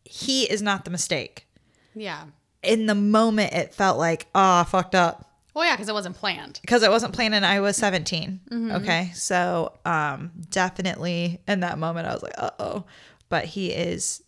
[0.04, 1.46] he is not the mistake.
[1.94, 2.24] Yeah.
[2.62, 5.24] In the moment, it felt like, oh, fucked up
[5.54, 6.58] Well, yeah, because it wasn't planned.
[6.62, 8.40] because it wasn't planned and I was 17.
[8.72, 12.84] Okay, so um, definitely in that moment, I was like, uh oh.
[13.28, 14.22] But he is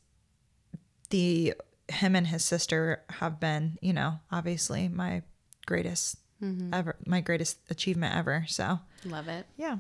[1.13, 1.55] the
[1.89, 5.23] him and his sister have been, you know, obviously my
[5.67, 6.73] greatest mm-hmm.
[6.73, 8.45] ever, my greatest achievement ever.
[8.49, 9.47] So Love it.
[9.57, 9.79] yeah.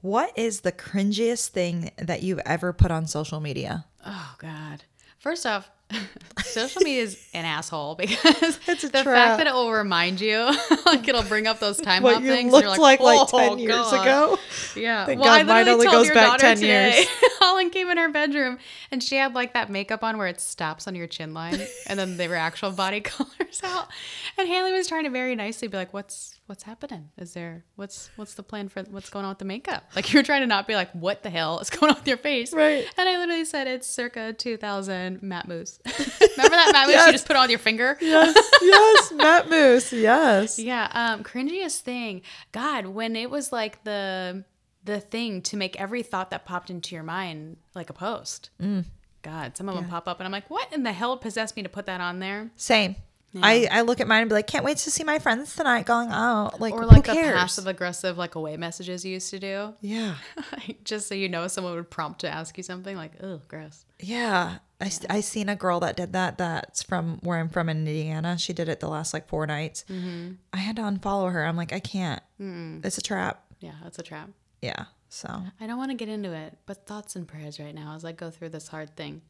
[0.00, 3.86] What is the cringiest thing that you've ever put on social media?
[4.04, 4.84] Oh God.
[5.18, 5.70] First off,
[6.44, 9.04] social media is an asshole because It's the trap.
[9.04, 10.50] fact that it will remind you,
[10.86, 12.52] like it'll bring up those time what you things.
[12.52, 14.38] looked you're like like "Oh, 10 years God." ago.
[14.74, 15.06] Yeah.
[15.06, 17.08] Thank well, I God mine only told goes your back daughter 10 today, years.
[17.38, 18.58] Holland came in her bedroom
[18.90, 21.98] and she had like that makeup on where it stops on your chin line and
[21.98, 23.88] then the actual body colors out.
[24.36, 27.10] And Haley was trying to very nicely be like, "What's what's happening?
[27.18, 30.22] Is there what's what's the plan for what's going on with the makeup?" Like you're
[30.22, 32.86] trying to not be like, "What the hell is going on with your face?" Right.
[32.96, 35.78] And I literally said it's circa 2000 matte mousse.
[35.86, 37.06] Remember that matte mousse Yes.
[37.06, 37.96] you just put on your finger?
[38.00, 39.92] Yes, yes, Matte Mousse.
[39.92, 40.58] Yes.
[40.58, 42.22] Yeah, um cringiest thing.
[42.52, 44.44] God, when it was like the
[44.84, 48.50] the thing to make every thought that popped into your mind like a post.
[48.62, 48.84] Mm.
[49.22, 51.64] God, some of them pop up and I'm like, what in the hell possessed me
[51.64, 52.52] to put that on there?
[52.54, 52.94] Same.
[53.42, 55.84] I, I look at mine and be like, can't wait to see my friends tonight
[55.84, 56.58] going out.
[56.60, 59.74] Like, Or like the passive aggressive like away messages you used to do.
[59.82, 60.14] yeah.
[60.84, 63.84] Just so you know someone would prompt to ask you something like, oh, gross.
[64.00, 64.58] Yeah.
[64.80, 66.38] I I seen a girl that did that.
[66.38, 68.38] That's from where I'm from in Indiana.
[68.38, 69.84] She did it the last like four nights.
[69.90, 70.32] Mm-hmm.
[70.52, 71.44] I had to unfollow her.
[71.44, 72.22] I'm like, I can't.
[72.38, 73.44] It's a trap.
[73.60, 74.30] Yeah, that's a trap.
[74.62, 74.84] Yeah.
[75.08, 75.28] So
[75.60, 78.12] I don't want to get into it, but thoughts and prayers right now as I
[78.12, 79.22] go through this hard thing.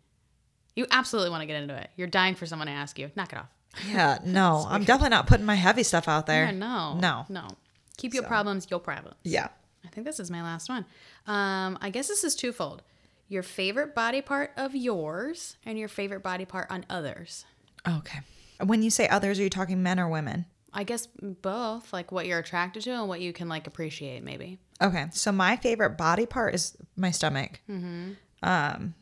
[0.75, 1.91] You absolutely want to get into it.
[1.97, 3.11] You're dying for someone to ask you.
[3.17, 3.49] Knock it off.
[3.89, 6.47] Yeah, no, I'm definitely not putting my heavy stuff out there.
[6.47, 6.99] Yeah, no.
[6.99, 7.27] No.
[7.29, 7.49] No.
[7.97, 9.17] Keep your problems your problems.
[9.23, 9.49] Yeah.
[9.85, 10.85] I think this is my last one.
[11.27, 12.83] Um, I guess this is twofold.
[13.29, 17.45] Your favorite body part of yours and your favorite body part on others.
[17.89, 18.21] Okay.
[18.65, 20.47] When you say others, are you talking men or women?
[20.73, 24.59] I guess both, like what you're attracted to and what you can like appreciate, maybe.
[24.83, 27.61] Okay, so my favorite body part is my stomach.
[27.69, 28.13] Mm-hmm.
[28.43, 28.95] Um,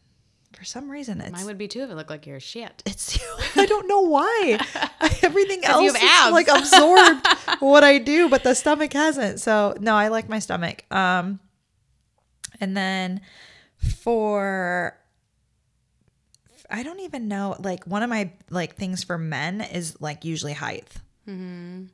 [0.57, 2.83] for some reason, it's Mine would be too if it looked like you're shit.
[2.87, 3.19] it's
[3.57, 4.59] I don't know why
[5.23, 7.27] everything else you have like absorbed
[7.61, 9.41] what I do, but the stomach hasn't.
[9.41, 10.85] So no, I like my stomach.
[10.93, 11.41] Um,
[12.61, 13.21] and then
[14.03, 14.99] for
[16.71, 17.57] I don't even know.
[17.59, 20.89] Like one of my like things for men is like usually height.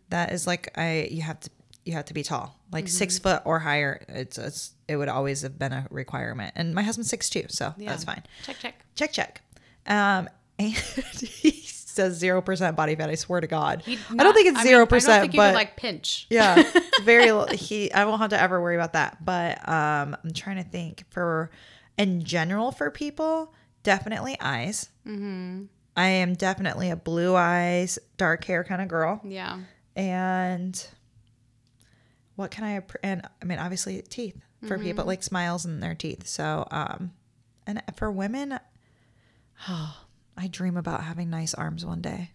[0.09, 1.51] That is like I you have to
[1.85, 4.03] you have to be tall, like six foot or higher.
[4.09, 6.53] It's, it's it would always have been a requirement.
[6.57, 8.23] And my husband's six two, so that's fine.
[8.45, 8.85] Check, check.
[8.95, 9.43] Check check.
[9.87, 13.09] Um, and he says zero percent body fat.
[13.09, 15.77] I swear to God, He'd I don't think it's zero I don't percent, but like
[15.77, 16.27] pinch.
[16.31, 16.63] yeah,
[17.03, 17.57] very.
[17.57, 19.25] He, I won't have to ever worry about that.
[19.25, 21.51] But um, I'm trying to think for,
[21.97, 24.91] in general, for people, definitely eyes.
[25.07, 25.65] Mm-hmm.
[25.97, 29.59] I am definitely a blue eyes, dark hair kind of girl, Yeah.
[29.97, 30.87] and
[32.41, 32.83] what can I?
[33.03, 34.83] And I mean, obviously, teeth for Mm-hmm.
[34.85, 36.27] people like smiles in their teeth.
[36.27, 37.13] So, um,
[37.67, 38.59] and for women,
[39.69, 39.97] oh,
[40.37, 42.31] I dream about having nice arms one day.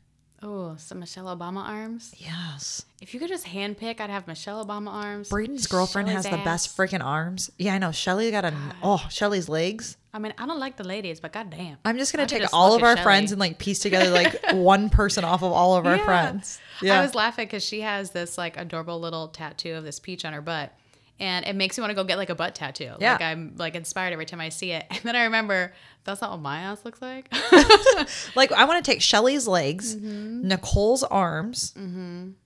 [0.47, 2.13] Oh, some Michelle Obama arms.
[2.19, 2.85] Yes.
[3.01, 5.29] If you could just handpick, I'd have Michelle Obama arms.
[5.29, 6.45] Braden's girlfriend Shelley's has the ass.
[6.45, 7.49] best freaking arms.
[7.57, 7.91] Yeah, I know.
[7.91, 8.53] Shelly got a
[8.83, 9.97] oh, Shelly's legs.
[10.13, 11.77] I mean, I don't like the ladies, but goddamn.
[11.83, 13.57] I'm just gonna I could take just all look of at our friends and like
[13.57, 16.05] piece together like one person off of all of our Yeah.
[16.05, 16.59] friends.
[16.83, 20.33] I was laughing because she has this like adorable little tattoo of this peach on
[20.33, 20.71] her butt.
[21.19, 22.91] And it makes me want to go get like a butt tattoo.
[22.99, 23.13] Yeah.
[23.13, 24.85] Like I'm like inspired every time I see it.
[24.89, 25.73] And then I remember
[26.03, 27.33] that's not what my ass looks like.
[28.35, 30.47] like I want to take Shelly's legs, Mm-hmm.
[30.47, 31.73] Nicole's arms.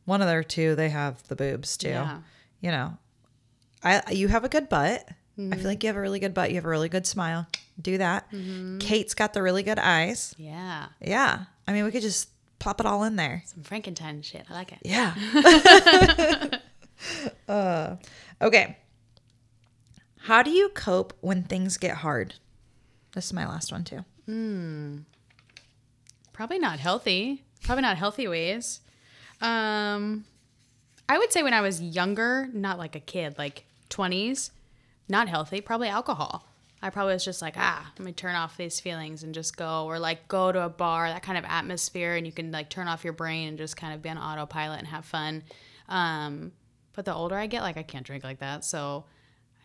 [0.05, 1.89] One of their two, they have the boobs too.
[1.89, 2.19] Yeah.
[2.61, 2.97] You know,
[3.83, 5.05] I you have a good butt.
[5.07, 5.53] I Mm-hmm.
[5.53, 6.49] feel like you have a really good butt.
[6.49, 7.47] You have a really good smile.
[7.81, 8.27] Do that.
[8.79, 10.35] Kate's got the really good eyes.
[10.37, 10.87] yeah.
[11.01, 11.45] Yeah.
[11.65, 12.27] I mean, we could just
[12.59, 13.41] pop it all in there.
[13.45, 14.45] Some Frankenstein shit.
[14.49, 14.79] I like it.
[14.83, 15.13] Yeah.
[17.47, 17.95] uh,
[18.41, 18.77] okay.
[20.23, 22.35] How do you cope when things get hard?
[23.13, 24.05] This is my last one too.
[26.33, 27.43] Probably not healthy.
[27.63, 28.81] Probably not healthy ways.
[29.41, 30.25] Um,
[31.07, 34.51] I would say when I was younger, not like a kid, like 20s,
[35.07, 36.45] not healthy, probably alcohol.
[36.81, 39.85] I probably was just like, ah, let me turn off these feelings and just go,
[39.85, 42.87] or like go to a bar, that kind of atmosphere, and you can like turn
[42.87, 45.43] off your brain and just kind of be on autopilot and have fun.
[45.89, 46.53] Um,
[46.99, 49.05] but the older I get, like I can't drink like that, so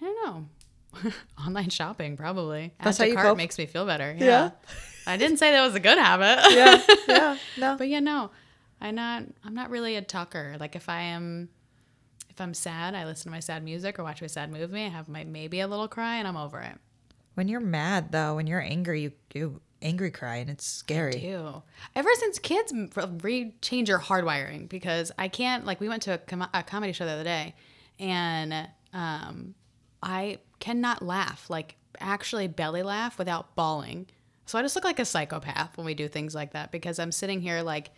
[0.00, 1.10] I don't know.
[1.44, 2.72] Online shopping, probably.
[2.80, 3.36] That's Add how you cart cope?
[3.36, 4.14] makes me feel better.
[4.16, 4.24] Yeah.
[4.24, 4.50] Yeah.
[5.08, 6.38] I didn't say that was a good habit.
[6.52, 6.80] Yeah.
[7.08, 7.36] Yeah.
[7.58, 7.76] No.
[7.76, 8.30] But yeah, no,
[8.80, 9.24] I'm not.
[9.44, 10.54] I'm not really a talker.
[10.60, 11.48] Like if I am,
[12.30, 14.84] if I'm sad, I listen to my sad music or watch my sad movie.
[14.84, 16.78] I have my maybe a little cry, and I'm over it.
[17.34, 21.18] When you're mad though, when you're angry, you you angry cry and it's scary.
[21.18, 21.62] Ew.
[21.94, 22.72] Ever since kids
[23.22, 25.64] re change your hardwiring because I can't.
[25.64, 27.54] Like we went to a, com- a comedy show the other day,
[28.00, 29.54] and um,
[30.02, 34.06] I cannot laugh like actually belly laugh without bawling.
[34.46, 37.12] So I just look like a psychopath when we do things like that because I'm
[37.12, 37.90] sitting here like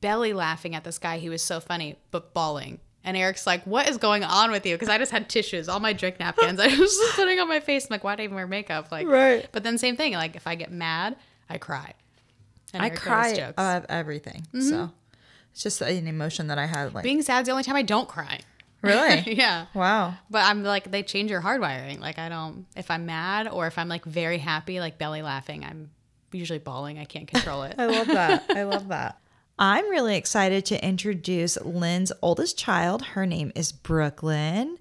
[0.00, 2.80] belly laughing at this guy who was so funny, but bawling.
[3.04, 5.78] And Eric's like, "What is going on with you?" Because I just had tissues, all
[5.80, 6.58] my drink napkins.
[6.60, 7.84] I was just putting on my face.
[7.84, 9.46] I'm like, "Why do I even wear makeup?" Like, Right.
[9.52, 10.14] But then same thing.
[10.14, 11.16] Like if I get mad,
[11.48, 11.94] I cry.
[12.72, 13.54] And I Eric cry jokes.
[13.56, 14.46] of everything.
[14.52, 14.94] So mm-hmm.
[15.52, 16.94] it's just an emotion that I had.
[16.94, 18.40] Like Being sad's the only time I don't cry.
[18.82, 19.66] really, yeah.
[19.74, 20.14] wow.
[20.30, 22.00] But I'm like they change your hardwiring.
[22.00, 25.64] Like I don't if I'm mad or if I'm like very happy, like belly laughing,
[25.64, 25.90] I'm
[26.32, 26.98] usually bawling.
[26.98, 27.74] I can't control it.
[27.78, 28.44] I love that.
[28.50, 29.18] I love that.
[29.58, 33.02] I'm really excited to introduce Lynn's oldest child.
[33.02, 34.78] Her name is Brooklyn.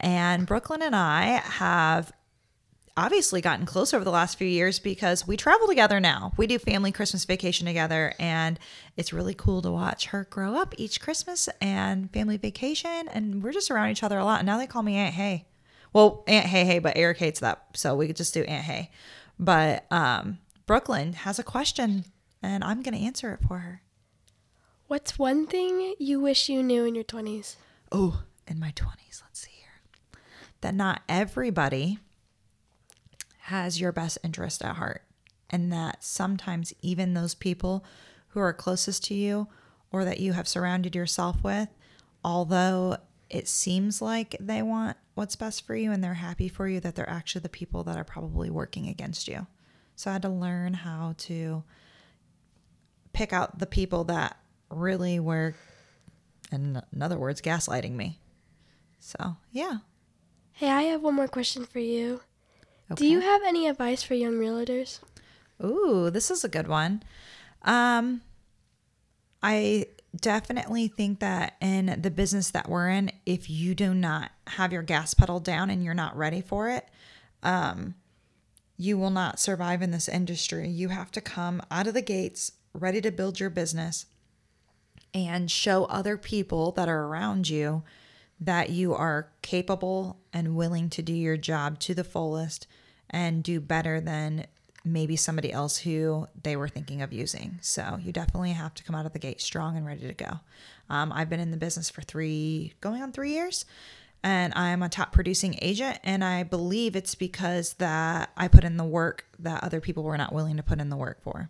[0.00, 2.12] And Brooklyn and I have
[2.96, 6.32] obviously gotten close over the last few years because we travel together now.
[6.36, 8.58] We do family Christmas vacation together, and
[8.96, 13.08] it's really cool to watch her grow up each Christmas and family vacation.
[13.08, 14.40] And we're just around each other a lot.
[14.40, 15.46] And now they call me Aunt Hey.
[15.92, 17.64] Well, Aunt Hey Hey, but Eric hates that.
[17.74, 18.90] So we could just do Aunt Hey.
[19.38, 22.06] But um, Brooklyn has a question,
[22.42, 23.82] and I'm going to answer it for her.
[24.88, 27.56] What's one thing you wish you knew in your 20s?
[27.92, 30.20] oh, in my 20s, let's see here,
[30.60, 31.98] that not everybody
[33.40, 35.02] has your best interest at heart.
[35.48, 37.84] And that sometimes even those people
[38.28, 39.46] who are closest to you
[39.92, 41.68] or that you have surrounded yourself with,
[42.24, 42.96] although
[43.30, 46.96] it seems like they want what's best for you and they're happy for you, that
[46.96, 49.46] they're actually the people that are probably working against you.
[49.94, 51.62] So I had to learn how to
[53.12, 54.36] pick out the people that
[54.70, 55.54] really were,
[56.50, 58.18] in in other words, gaslighting me.
[58.98, 59.78] So, yeah.
[60.52, 62.20] Hey, I have one more question for you.
[62.94, 65.00] Do you have any advice for young realtors?
[65.62, 67.02] Ooh, this is a good one.
[67.62, 68.22] Um,
[69.42, 69.86] I
[70.20, 74.82] definitely think that in the business that we're in, if you do not have your
[74.82, 76.88] gas pedal down and you're not ready for it,
[77.42, 77.94] um,
[78.76, 80.68] you will not survive in this industry.
[80.68, 84.06] You have to come out of the gates ready to build your business
[85.16, 87.82] and show other people that are around you
[88.38, 92.66] that you are capable and willing to do your job to the fullest
[93.08, 94.46] and do better than
[94.84, 97.58] maybe somebody else who they were thinking of using.
[97.60, 100.40] So you definitely have to come out of the gate strong and ready to go.
[100.88, 103.64] Um, I've been in the business for three, going on three years,
[104.22, 105.98] and I'm a top producing agent.
[106.04, 110.18] And I believe it's because that I put in the work that other people were
[110.18, 111.48] not willing to put in the work for.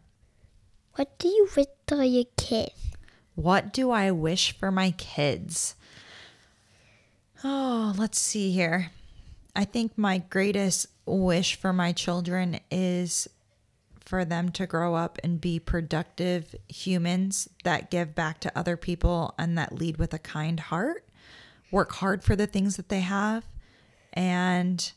[0.95, 2.96] What do you wish for your kids?
[3.37, 5.77] What do I wish for my kids?
[7.45, 8.91] Oh, let's see here.
[9.55, 13.29] I think my greatest wish for my children is
[14.01, 19.35] for them to grow up and be productive humans that give back to other people
[19.39, 21.07] and that lead with a kind heart,
[21.71, 23.45] work hard for the things that they have,
[24.15, 24.93] and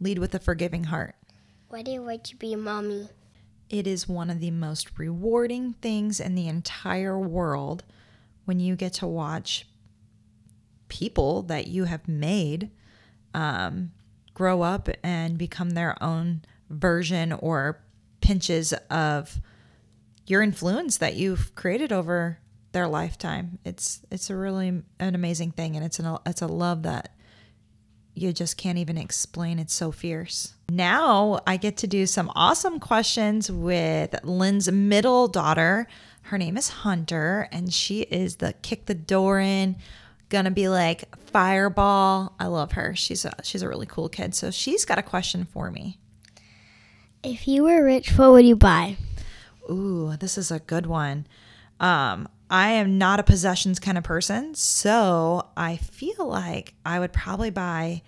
[0.00, 1.14] lead with a forgiving heart.
[1.68, 3.08] What do you want to be, mommy?
[3.70, 7.82] It is one of the most rewarding things in the entire world
[8.44, 9.66] when you get to watch
[10.88, 12.70] people that you have made
[13.32, 13.90] um,
[14.34, 17.80] grow up and become their own version or
[18.20, 19.40] pinches of
[20.26, 22.38] your influence that you've created over
[22.72, 23.58] their lifetime.
[23.64, 27.14] It's it's a really an amazing thing, and it's an it's a love that
[28.14, 29.58] you just can't even explain.
[29.58, 30.53] It's so fierce.
[30.70, 35.86] Now I get to do some awesome questions with Lynn's middle daughter.
[36.22, 39.76] Her name is Hunter, and she is the kick the door in,
[40.30, 42.34] gonna be like fireball.
[42.40, 42.94] I love her.
[42.94, 44.34] She's a she's a really cool kid.
[44.34, 45.98] So she's got a question for me.
[47.22, 48.96] If you were rich, what would you buy?
[49.70, 51.26] Ooh, this is a good one.
[51.80, 57.12] Um, I am not a possessions kind of person, so I feel like I would
[57.12, 58.02] probably buy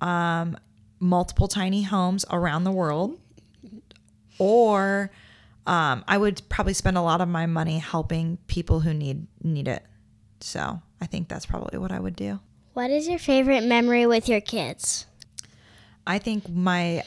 [0.00, 0.56] um,
[1.00, 3.18] multiple tiny homes around the world,
[4.38, 5.10] or
[5.66, 9.66] um, I would probably spend a lot of my money helping people who need need
[9.66, 9.84] it.
[10.40, 12.40] So I think that's probably what I would do.
[12.74, 15.06] What is your favorite memory with your kids?
[16.06, 17.04] I think my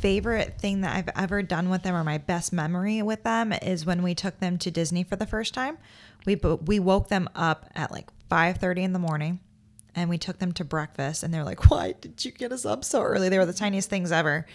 [0.00, 3.86] favorite thing that I've ever done with them or my best memory with them is
[3.86, 5.78] when we took them to Disney for the first time.
[6.24, 9.40] We we woke them up at like 5:30 in the morning
[9.96, 12.84] and we took them to breakfast and they're like, "Why did you get us up
[12.84, 14.46] so early?" They were the tiniest things ever.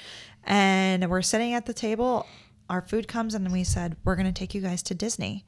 [0.45, 2.25] And we're sitting at the table,
[2.69, 5.45] our food comes and we said, "We're going to take you guys to Disney."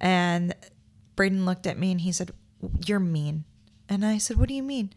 [0.00, 0.54] And
[1.18, 2.30] Braden looked at me and he said,
[2.86, 3.42] You're mean.
[3.88, 4.92] And I said, What do you mean?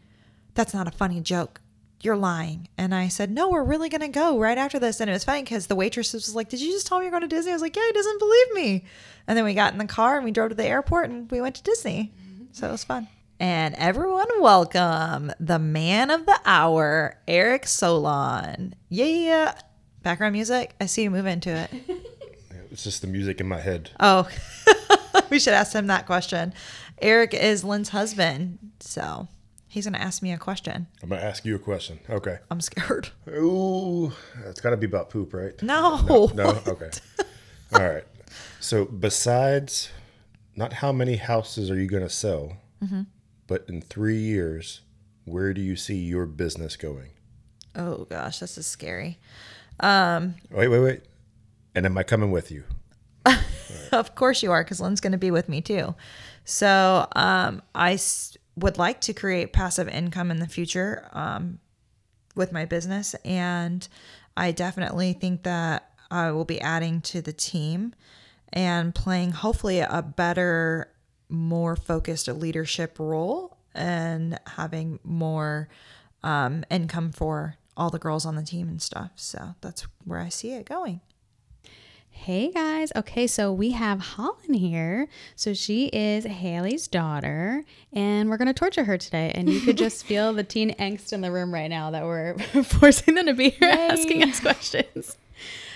[0.54, 1.60] That's not a funny joke.
[2.00, 2.68] You're lying.
[2.78, 5.00] And I said, No, we're really going to go right after this.
[5.00, 7.10] And it was funny because the waitress was like, Did you just tell me you're
[7.10, 7.50] going to Disney?
[7.50, 8.84] I was like, Yeah, he doesn't believe me.
[9.26, 11.40] And then we got in the car and we drove to the airport and we
[11.40, 12.12] went to Disney.
[12.52, 13.08] So it was fun.
[13.42, 18.76] And everyone, welcome the man of the hour, Eric Solon.
[18.88, 19.58] Yeah.
[20.04, 20.76] Background music.
[20.80, 21.70] I see you move into it.
[22.70, 23.90] It's just the music in my head.
[24.00, 24.26] Oh,
[25.30, 26.54] we should ask him that question.
[27.02, 28.60] Eric is Lynn's husband.
[28.80, 29.26] So
[29.68, 30.86] He's gonna ask me a question.
[31.02, 31.98] I'm gonna ask you a question.
[32.08, 32.38] Okay.
[32.50, 33.10] I'm scared.
[33.28, 34.12] Ooh,
[34.46, 35.60] it's gotta be about poop, right?
[35.62, 36.30] No.
[36.32, 36.62] No.
[36.66, 36.90] Okay.
[37.74, 38.04] All right.
[38.60, 39.90] So besides,
[40.56, 43.02] not how many houses are you gonna sell, Mm-hmm.
[43.46, 44.80] But in three years,
[45.24, 47.10] where do you see your business going?
[47.74, 49.18] Oh gosh, this is scary.
[49.80, 51.00] Um, Wait, wait, wait.
[51.74, 52.64] And am I coming with you?
[53.92, 55.94] Of course you are, because Lynn's going to be with me too.
[56.46, 61.58] So um, I s- would like to create passive income in the future um,
[62.34, 63.86] with my business, and
[64.34, 67.94] I definitely think that I will be adding to the team
[68.52, 70.88] and playing hopefully a better,
[71.32, 75.68] more focused leadership role and having more
[76.22, 79.12] um, income for all the girls on the team and stuff.
[79.16, 81.00] So that's where I see it going.
[82.10, 82.92] Hey guys.
[82.94, 85.08] Okay, so we have Holland here.
[85.34, 89.32] So she is Haley's daughter, and we're going to torture her today.
[89.34, 92.38] And you could just feel the teen angst in the room right now that we're
[92.64, 95.16] forcing them to be here asking us questions.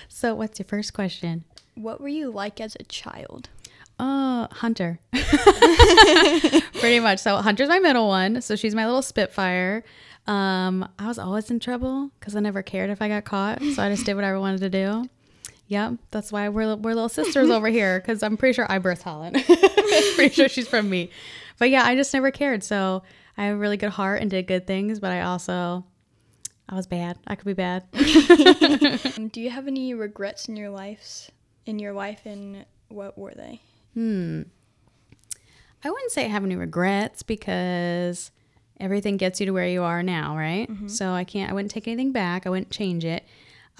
[0.07, 1.43] So, what's your first question?
[1.73, 3.49] What were you like as a child?
[3.99, 4.99] Oh, Hunter.
[6.79, 7.19] Pretty much.
[7.19, 8.41] So Hunter's my middle one.
[8.41, 9.83] So she's my little Spitfire.
[10.27, 13.61] Um, I was always in trouble because I never cared if I got caught.
[13.61, 15.09] So I just did whatever I wanted to do.
[15.69, 19.01] Yep, that's why we're we're little sisters over here because I'm pretty sure I birthed
[19.01, 19.43] Holland.
[20.15, 21.11] pretty sure she's from me.
[21.59, 22.63] But yeah, I just never cared.
[22.63, 23.03] So
[23.37, 25.83] I have a really good heart and did good things, but I also
[26.69, 27.17] I was bad.
[27.27, 27.83] I could be bad.
[29.31, 31.31] Do you have any regrets in your lives
[31.65, 33.61] in your life and what were they?
[33.97, 34.43] Hmm.
[35.83, 38.29] I wouldn't say I have any regrets because
[38.79, 40.69] everything gets you to where you are now, right?
[40.69, 40.87] Mm-hmm.
[40.87, 42.45] So I can't, I wouldn't take anything back.
[42.45, 43.25] I wouldn't change it.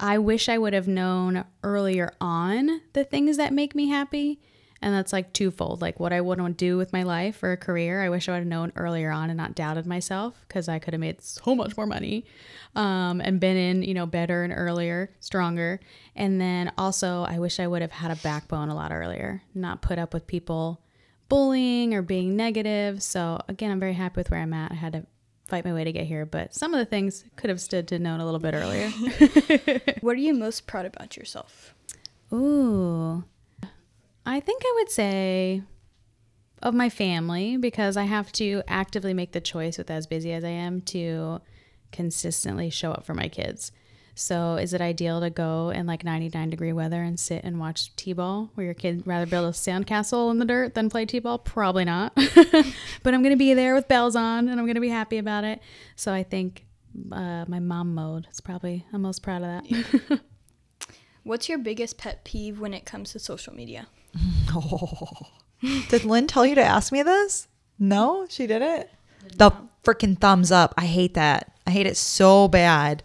[0.00, 4.40] I wish I would have known earlier on the things that make me happy.
[4.80, 7.52] And that's like twofold like what I would want to do with my life or
[7.52, 8.02] a career.
[8.02, 10.94] I wish I would have known earlier on and not doubted myself because I could
[10.94, 12.24] have made so much more money
[12.76, 15.80] um, and been in, you know, better and earlier, stronger.
[16.14, 19.82] And then also, I wish I would have had a backbone a lot earlier, not
[19.82, 20.80] put up with people
[21.28, 23.02] bullying or being negative.
[23.02, 24.72] So again, I'm very happy with where I'm at.
[24.72, 25.06] I had to
[25.48, 27.98] fight my way to get here, but some of the things could have stood to
[27.98, 28.90] known a little bit earlier.
[30.00, 31.74] What are you most proud about yourself?
[32.32, 33.24] Ooh.
[34.28, 35.62] I think I would say
[36.62, 40.44] of my family because I have to actively make the choice with as busy as
[40.44, 41.40] I am to
[41.92, 43.72] consistently show up for my kids.
[44.14, 47.94] So, is it ideal to go in like 99 degree weather and sit and watch
[47.96, 51.20] T ball where your kid rather build a sandcastle in the dirt than play T
[51.20, 51.38] ball?
[51.38, 52.12] Probably not.
[52.16, 55.18] but I'm going to be there with bells on and I'm going to be happy
[55.18, 55.60] about it.
[55.94, 56.66] So, I think
[57.12, 60.20] uh, my mom mode is probably, I'm most proud of that.
[61.22, 63.86] What's your biggest pet peeve when it comes to social media?
[65.88, 67.48] Did Lynn tell you to ask me this?
[67.78, 68.88] No, she didn't.
[69.36, 69.50] The
[69.84, 70.74] freaking thumbs up.
[70.76, 71.52] I hate that.
[71.66, 73.02] I hate it so bad.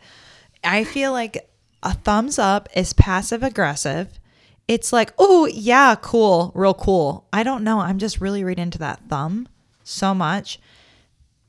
[0.63, 1.49] I feel like
[1.81, 4.19] a thumbs up is passive aggressive.
[4.67, 7.27] It's like, oh, yeah, cool, real cool.
[7.33, 7.79] I don't know.
[7.79, 9.49] I'm just really reading into that thumb
[9.83, 10.59] so much.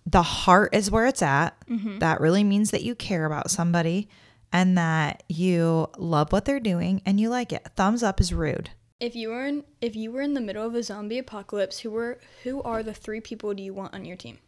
[0.04, 1.56] The heart is where it's at.
[1.68, 2.00] Mm-hmm.
[2.00, 4.08] That really means that you care about somebody
[4.52, 7.66] and that you love what they're doing and you like it.
[7.76, 8.70] Thumbs up is rude.
[9.00, 11.90] If you were in if you were in the middle of a zombie apocalypse, who
[11.90, 14.38] were who are the three people do you want on your team?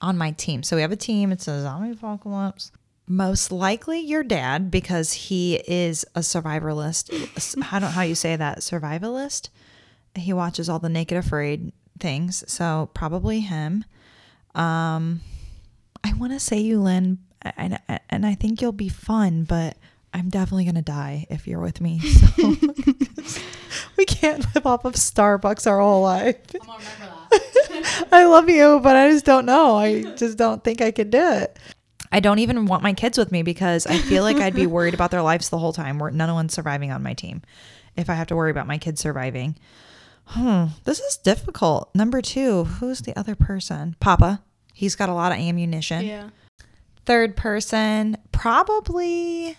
[0.00, 0.62] on my team.
[0.62, 1.30] So we have a team.
[1.30, 2.72] It's a zombie apocalypse.
[3.06, 7.12] Most likely your dad because he is a survivalist.
[7.72, 8.58] I don't know how you say that.
[8.58, 9.48] Survivalist.
[10.14, 12.44] He watches all the Naked Afraid things.
[12.50, 13.84] So probably him.
[14.54, 15.20] Um,
[16.04, 17.78] I want to say you, Lynn, and,
[18.10, 19.76] and I think you'll be fun, but
[20.14, 22.00] I'm definitely gonna die if you're with me.
[23.22, 23.40] So
[23.96, 26.36] we can't live off of Starbucks our whole life.
[28.12, 29.76] I love you, but I just don't know.
[29.76, 31.58] I just don't think I could do it.
[32.10, 34.94] I don't even want my kids with me because I feel like I'd be worried
[34.94, 35.98] about their lives the whole time.
[35.98, 37.42] Where none of one's surviving on my team.
[37.96, 39.56] If I have to worry about my kids surviving,
[40.26, 41.94] hmm, this is difficult.
[41.94, 43.96] Number two, who's the other person?
[44.00, 44.42] Papa.
[44.74, 46.04] He's got a lot of ammunition.
[46.04, 46.30] Yeah.
[47.04, 49.56] Third person, probably.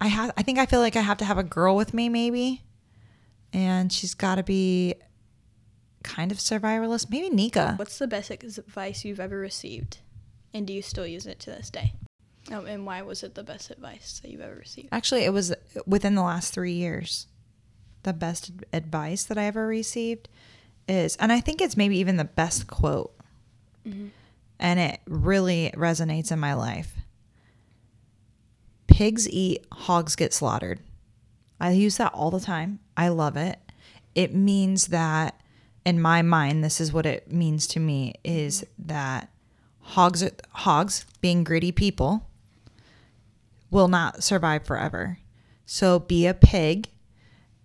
[0.00, 0.32] I have.
[0.36, 2.62] I think I feel like I have to have a girl with me, maybe,
[3.52, 4.94] and she's got to be
[6.02, 7.10] kind of survivalist.
[7.10, 7.74] Maybe Nika.
[7.76, 9.98] What's the best advice you've ever received?
[10.52, 11.92] And do you still use it to this day?
[12.50, 14.88] Oh, and why was it the best advice that you've ever received?
[14.92, 15.52] Actually, it was
[15.86, 17.26] within the last three years.
[18.04, 20.28] The best advice that I ever received
[20.88, 23.12] is, and I think it's maybe even the best quote,
[23.86, 24.08] mm-hmm.
[24.60, 26.94] and it really resonates in my life.
[28.96, 30.80] Pigs eat, hogs get slaughtered.
[31.60, 32.78] I use that all the time.
[32.96, 33.58] I love it.
[34.14, 35.38] It means that
[35.84, 39.28] in my mind, this is what it means to me is that
[39.80, 42.26] hogs, are, hogs being greedy people,
[43.70, 45.18] will not survive forever.
[45.66, 46.88] So be a pig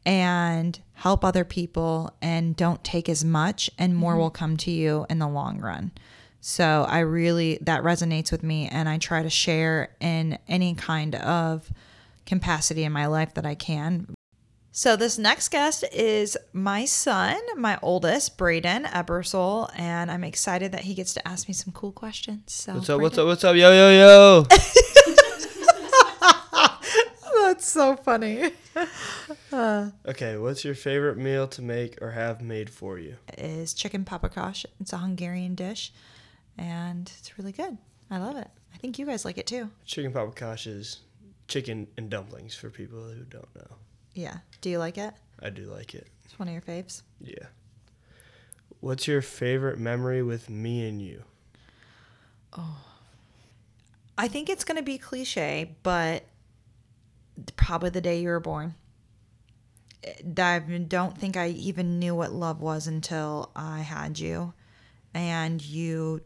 [0.06, 4.20] and help other people and don't take as much and more mm-hmm.
[4.20, 5.94] will come to you in the long run.
[6.42, 11.14] So I really that resonates with me and I try to share in any kind
[11.16, 11.72] of
[12.26, 14.08] capacity in my life that I can.
[14.74, 20.82] So this next guest is my son, my oldest, Braden Ebersole, and I'm excited that
[20.82, 22.44] he gets to ask me some cool questions.
[22.48, 23.02] So What's up?
[23.02, 23.28] What's up?
[23.28, 23.56] What's up?
[23.56, 24.46] Yo, yo, yo.
[27.44, 28.52] That's so funny.
[29.52, 33.18] Uh, okay, what's your favorite meal to make or have made for you?
[33.38, 34.66] Is chicken paprikash.
[34.80, 35.92] It's a Hungarian dish
[36.58, 37.78] and it's really good.
[38.10, 38.50] I love it.
[38.74, 39.70] I think you guys like it too.
[39.86, 41.02] Chicken paprikash is
[41.48, 43.76] chicken and dumplings for people who don't know.
[44.14, 44.38] Yeah.
[44.62, 45.14] Do you like it?
[45.42, 46.08] I do like it.
[46.26, 47.02] It's one of your faves.
[47.20, 47.48] Yeah.
[48.80, 51.24] What's your favorite memory with me and you?
[52.58, 52.78] Oh.
[54.18, 56.24] I think it's going to be cliche, but
[57.56, 58.76] probably the day you were born.
[60.38, 64.54] I don't think I even knew what love was until I had you.
[65.14, 66.22] And you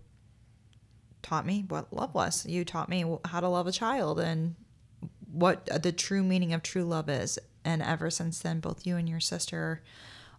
[1.26, 2.46] taught me what love was.
[2.46, 4.54] You taught me how to love a child and
[5.32, 7.40] what the true meaning of true love is.
[7.64, 9.82] And ever since then, both you and your sister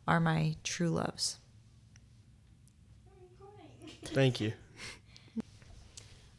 [0.06, 1.38] are my true loves.
[4.04, 4.52] Thank you.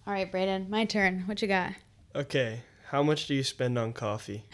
[0.07, 1.23] All right, Braden, my turn.
[1.25, 1.73] What you got?
[2.15, 4.45] Okay, how much do you spend on coffee?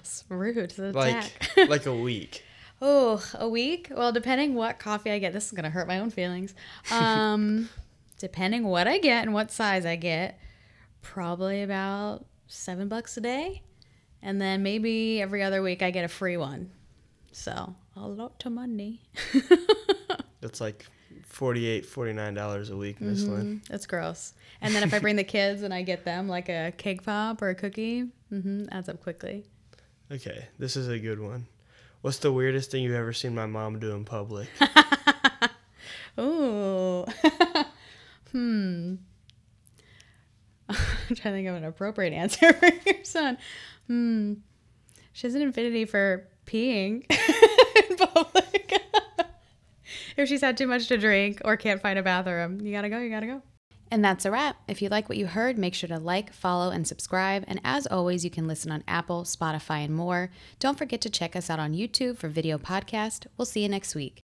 [0.00, 1.32] It's rude to Like
[1.68, 2.42] like a week.
[2.80, 3.86] oh, a week?
[3.94, 6.52] Well, depending what coffee I get, this is gonna hurt my own feelings.
[6.90, 7.68] Um,
[8.22, 10.38] depending what I get and what size I get,
[11.02, 13.62] probably about seven bucks a day,
[14.22, 16.70] and then maybe every other week I get a free one.
[17.32, 19.02] So a lot of money.
[20.40, 20.86] That's like
[21.26, 23.60] 48 $49 a week, Miss Lynn.
[23.68, 24.34] That's gross.
[24.60, 27.42] And then if I bring the kids and I get them like a cake pop
[27.42, 29.46] or a cookie, mm-hmm, adds up quickly.
[30.12, 31.48] Okay, this is a good one.
[32.02, 34.48] What's the weirdest thing you've ever seen my mom do in public?
[36.20, 37.04] Ooh.
[38.32, 38.94] Hmm.
[40.68, 40.76] I'm
[41.16, 43.38] trying to think of an appropriate answer for your son.
[43.86, 44.34] Hmm.
[45.12, 47.04] She has an infinity for peeing
[47.90, 48.82] in public.
[50.16, 52.98] if she's had too much to drink or can't find a bathroom, you gotta go,
[52.98, 53.42] you gotta go.
[53.90, 54.56] And that's a wrap.
[54.68, 57.44] If you like what you heard, make sure to like, follow, and subscribe.
[57.46, 60.30] And as always, you can listen on Apple, Spotify, and more.
[60.58, 63.26] Don't forget to check us out on YouTube for video podcast.
[63.36, 64.22] We'll see you next week.